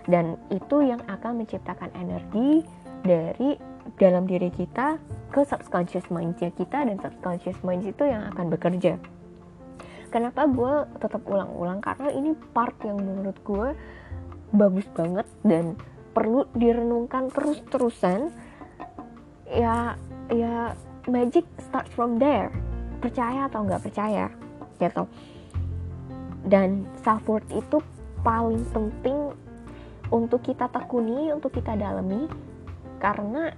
[0.05, 2.61] Dan itu yang akan menciptakan energi
[3.01, 3.57] dari
[3.97, 5.01] dalam diri kita
[5.32, 9.01] ke subconscious mind kita dan subconscious mind itu yang akan bekerja.
[10.11, 11.78] Kenapa gue tetap ulang-ulang?
[11.78, 13.68] Karena ini part yang menurut gue
[14.51, 15.78] bagus banget dan
[16.12, 18.34] perlu direnungkan terus-terusan.
[19.51, 19.98] Ya
[20.30, 20.74] ya
[21.07, 22.51] magic start from there.
[23.01, 24.30] Percaya atau nggak percaya
[24.78, 25.05] gitu.
[26.46, 27.78] Dan self worth itu
[28.20, 29.32] paling penting
[30.11, 32.26] untuk kita tekuni untuk kita dalami
[33.01, 33.55] karena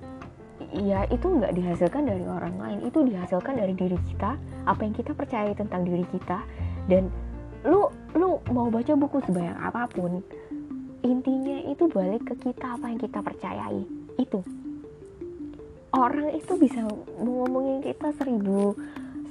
[0.70, 4.38] ya itu nggak dihasilkan dari orang lain itu dihasilkan dari diri kita
[4.68, 6.44] apa yang kita percaya tentang diri kita.
[6.86, 7.10] Dan
[7.62, 10.22] lu lu mau baca buku sebanyak apa pun
[11.02, 13.82] intinya itu balik ke kita apa yang kita percayai
[14.18, 14.40] itu
[15.92, 16.80] orang itu bisa
[17.20, 18.74] ngomongin kita seribu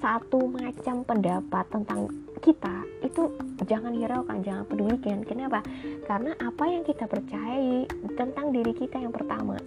[0.01, 2.09] satu macam pendapat tentang
[2.41, 3.29] kita itu
[3.69, 5.21] jangan hiraukan, jangan pedulikan.
[5.21, 5.61] Kenapa?
[6.09, 7.85] Karena apa yang kita percayai
[8.17, 9.61] tentang diri kita yang pertama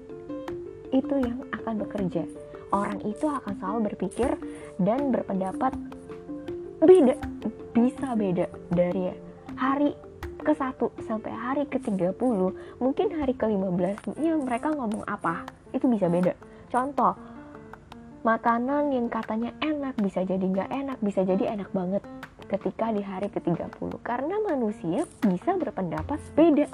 [0.90, 2.26] itu yang akan bekerja.
[2.74, 4.34] Orang itu akan selalu berpikir
[4.82, 5.70] dan berpendapat
[6.82, 7.14] beda,
[7.70, 9.14] bisa beda dari
[9.54, 9.94] hari
[10.44, 12.12] ke satu sampai hari ke 30
[12.76, 15.48] mungkin hari ke 15 ya mereka ngomong apa?
[15.72, 16.36] Itu bisa beda.
[16.68, 17.16] Contoh
[18.20, 22.04] makanan yang katanya enak bisa jadi nggak enak bisa jadi enak banget
[22.44, 26.68] ketika di hari ke-30 karena manusia bisa berpendapat beda.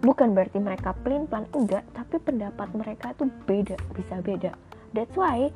[0.00, 4.52] Bukan berarti mereka plain plan enggak tapi pendapat mereka tuh beda bisa beda.
[4.96, 5.52] That's why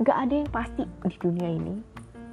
[0.00, 1.91] nggak ada yang pasti di dunia ini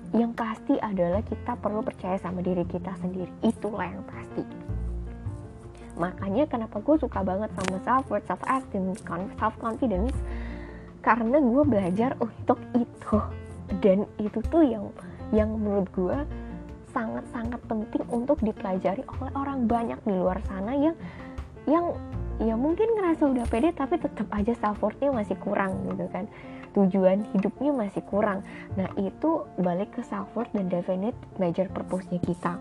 [0.09, 3.29] yang pasti adalah kita perlu percaya sama diri kita sendiri.
[3.45, 4.43] Itulah yang pasti.
[5.99, 8.95] Makanya kenapa gue suka banget sama self worth self esteem
[9.37, 10.15] self confidence?
[11.05, 13.19] Karena gue belajar untuk itu.
[13.83, 14.89] Dan itu tuh yang
[15.29, 16.17] yang menurut gue
[16.89, 20.95] sangat-sangat penting untuk dipelajari oleh orang banyak di luar sana yang
[21.69, 21.93] yang
[22.39, 26.25] ya mungkin ngerasa udah pede tapi tetap aja self worthnya masih kurang gitu kan.
[26.73, 28.45] Tujuan hidupnya masih kurang.
[28.79, 32.55] Nah itu balik ke self worth dan definite major purpose-nya kita.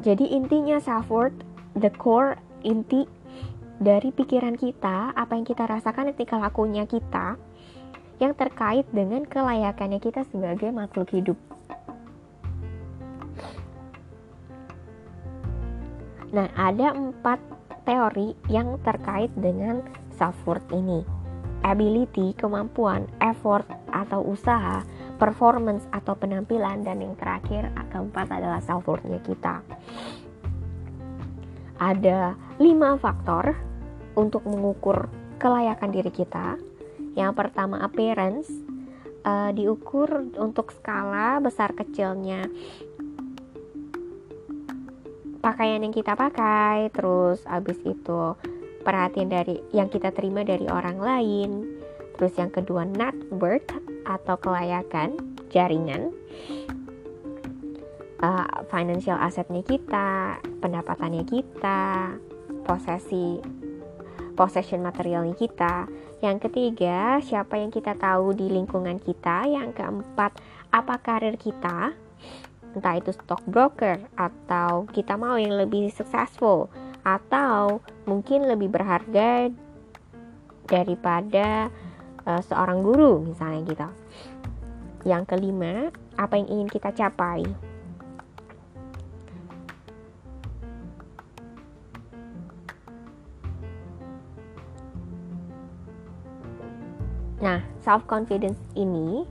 [0.00, 1.36] Jadi intinya self worth
[1.76, 3.04] the core inti
[3.80, 7.40] dari pikiran kita, apa yang kita rasakan ketika lakunya kita,
[8.20, 11.40] yang terkait dengan kelayakannya kita sebagai makhluk hidup.
[16.30, 17.42] Nah, ada empat
[17.82, 19.82] teori yang terkait dengan
[20.14, 21.02] self-worth ini.
[21.66, 24.80] Ability, kemampuan, effort atau usaha,
[25.20, 29.60] performance atau penampilan, dan yang terakhir keempat adalah self-worth-nya kita.
[31.80, 33.56] Ada lima faktor
[34.16, 35.08] untuk mengukur
[35.40, 36.56] kelayakan diri kita.
[37.16, 38.48] Yang pertama appearance
[39.24, 42.48] uh, diukur untuk skala besar kecilnya
[45.40, 48.36] pakaian yang kita pakai, terus abis itu
[48.84, 51.50] perhatian dari yang kita terima dari orang lain,
[52.16, 53.68] terus yang kedua net worth
[54.04, 55.16] atau kelayakan
[55.52, 56.12] jaringan,
[58.20, 62.14] uh, financial asetnya kita, pendapatannya kita,
[62.64, 63.40] posesi
[64.40, 65.84] possession materialnya kita.
[66.20, 69.48] Yang ketiga, siapa yang kita tahu di lingkungan kita.
[69.48, 70.32] Yang keempat,
[70.72, 71.92] apa karir kita.
[72.70, 76.70] Entah itu stockbroker atau kita mau yang lebih successful
[77.02, 79.50] atau mungkin lebih berharga
[80.70, 81.72] daripada
[82.28, 83.88] uh, seorang guru misalnya gitu.
[85.08, 87.42] Yang kelima, apa yang ingin kita capai.
[97.40, 99.24] Nah, self confidence ini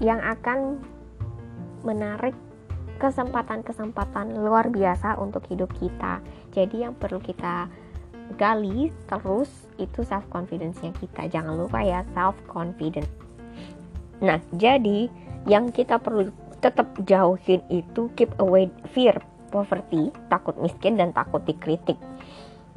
[0.00, 0.80] yang akan
[1.86, 2.34] menarik
[2.96, 6.24] kesempatan-kesempatan luar biasa untuk hidup kita.
[6.52, 7.68] Jadi yang perlu kita
[8.34, 11.28] gali terus itu self confidence-nya kita.
[11.28, 13.08] Jangan lupa ya self confidence.
[14.24, 15.12] Nah, jadi
[15.44, 16.32] yang kita perlu
[16.64, 19.14] tetap jauhin itu keep away fear
[19.52, 22.00] poverty, takut miskin dan takut dikritik.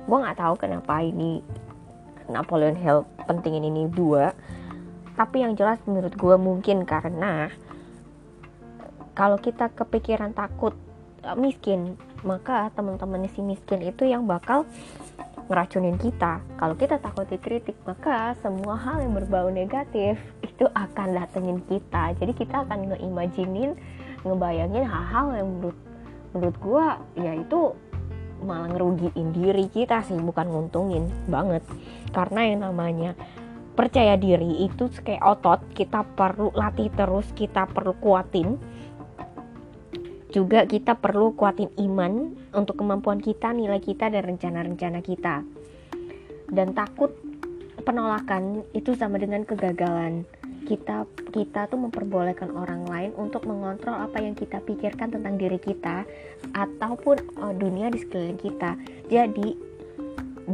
[0.05, 1.41] Gue nggak tahu kenapa ini
[2.29, 4.35] Napoleon Hill pentingin ini dua
[5.19, 7.51] tapi yang jelas menurut gue mungkin karena
[9.11, 10.71] kalau kita kepikiran takut
[11.27, 14.63] eh, miskin maka teman-teman si miskin itu yang bakal
[15.49, 16.39] ngeracunin kita.
[16.55, 22.15] Kalau kita takut dikritik maka semua hal yang berbau negatif itu akan datengin kita.
[22.15, 23.75] Jadi kita akan ngeimajinin
[24.23, 25.79] ngebayangin hal-hal yang menurut
[26.31, 26.85] menurut gue
[27.23, 27.75] ya itu
[28.39, 31.63] malah ngerugiin diri kita sih bukan nguntungin banget.
[32.15, 33.15] Karena yang namanya
[33.79, 38.59] percaya diri itu kayak otot kita perlu latih terus kita perlu kuatin.
[40.35, 45.47] Juga kita perlu kuatin iman untuk kemampuan kita nilai kita dan rencana-rencana kita.
[46.51, 47.15] Dan takut
[47.87, 50.27] penolakan itu sama dengan kegagalan.
[50.67, 56.03] Kita kita tuh memperbolehkan orang lain untuk mengontrol apa yang kita pikirkan tentang diri kita
[56.51, 58.75] ataupun uh, dunia di sekeliling kita.
[59.07, 59.55] Jadi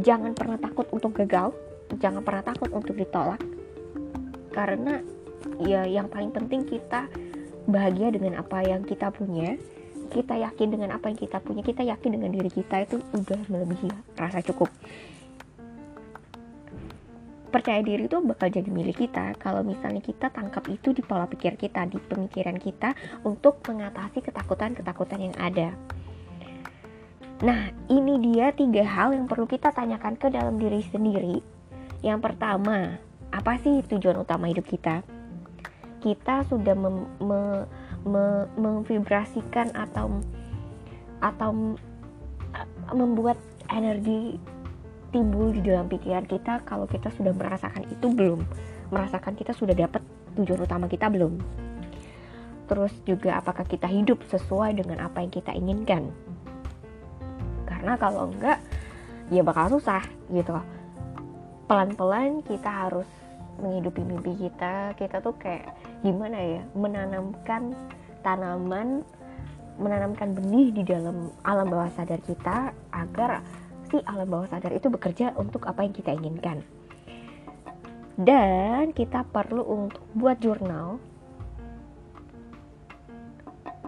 [0.00, 1.52] jangan pernah takut untuk gagal,
[1.98, 3.40] jangan pernah takut untuk ditolak.
[4.50, 5.00] Karena
[5.62, 7.06] ya yang paling penting kita
[7.66, 9.58] bahagia dengan apa yang kita punya.
[10.06, 13.90] Kita yakin dengan apa yang kita punya, kita yakin dengan diri kita itu udah melebihi
[14.14, 14.70] rasa cukup
[17.56, 21.56] percaya diri itu bakal jadi milik kita kalau misalnya kita tangkap itu di pola pikir
[21.56, 22.92] kita, di pemikiran kita
[23.24, 25.72] untuk mengatasi ketakutan-ketakutan yang ada.
[27.40, 31.55] Nah, ini dia tiga hal yang perlu kita tanyakan ke dalam diri sendiri.
[32.06, 33.02] Yang pertama,
[33.34, 35.02] apa sih tujuan utama hidup kita?
[35.98, 37.66] Kita sudah mem, me,
[38.06, 40.22] me, memvibrasikan atau
[41.18, 41.74] atau
[42.94, 43.34] membuat
[43.74, 44.38] energi
[45.10, 48.46] timbul di dalam pikiran kita kalau kita sudah merasakan itu belum.
[48.94, 49.98] Merasakan kita sudah dapat
[50.38, 51.42] tujuan utama kita belum.
[52.70, 56.14] Terus juga apakah kita hidup sesuai dengan apa yang kita inginkan?
[57.66, 58.62] Karena kalau enggak
[59.26, 60.54] ya bakal susah gitu
[61.66, 63.06] pelan-pelan kita harus
[63.58, 64.94] menghidupi mimpi kita.
[64.94, 67.74] Kita tuh kayak gimana ya menanamkan
[68.22, 69.02] tanaman
[69.76, 73.44] menanamkan benih di dalam alam bawah sadar kita agar
[73.92, 76.64] si alam bawah sadar itu bekerja untuk apa yang kita inginkan.
[78.16, 80.96] Dan kita perlu untuk buat jurnal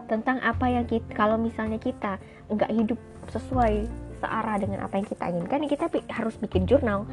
[0.05, 2.99] tentang apa yang kita kalau misalnya kita nggak hidup
[3.29, 7.07] sesuai searah dengan apa yang kita inginkan kita harus bikin jurnal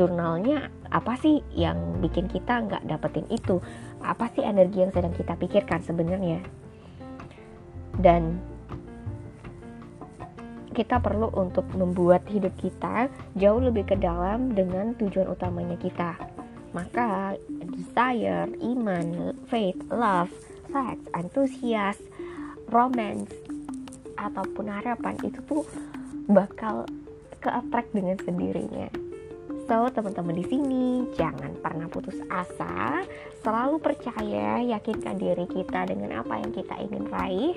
[0.00, 3.60] jurnalnya apa sih yang bikin kita nggak dapetin itu?
[4.00, 6.40] Apa sih energi yang sedang kita pikirkan sebenarnya?
[8.00, 8.40] Dan
[10.72, 16.16] kita perlu untuk membuat hidup kita jauh lebih ke dalam dengan tujuan utamanya kita.
[16.72, 17.36] Maka
[17.76, 20.32] desire, iman, faith, love,
[20.72, 22.00] sex, antusias,
[22.72, 23.34] romance
[24.16, 25.66] ataupun harapan itu tuh
[26.30, 26.86] bakal
[27.42, 29.09] ke attract dengan sendirinya.
[29.70, 33.06] So, teman-teman di sini jangan pernah putus asa,
[33.38, 37.54] selalu percaya, yakinkan diri kita dengan apa yang kita ingin raih.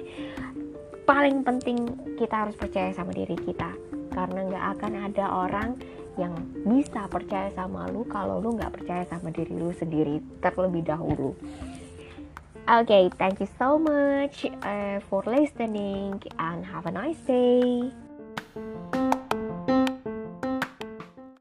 [1.10, 1.90] Paling penting
[2.22, 3.74] kita harus percaya sama diri kita,
[4.14, 5.74] karena nggak akan ada orang
[6.22, 11.34] yang bisa percaya sama lu kalau lu nggak percaya sama diri lu sendiri terlebih dahulu.
[12.70, 17.90] Okay, thank you so much uh, for listening and have a nice day.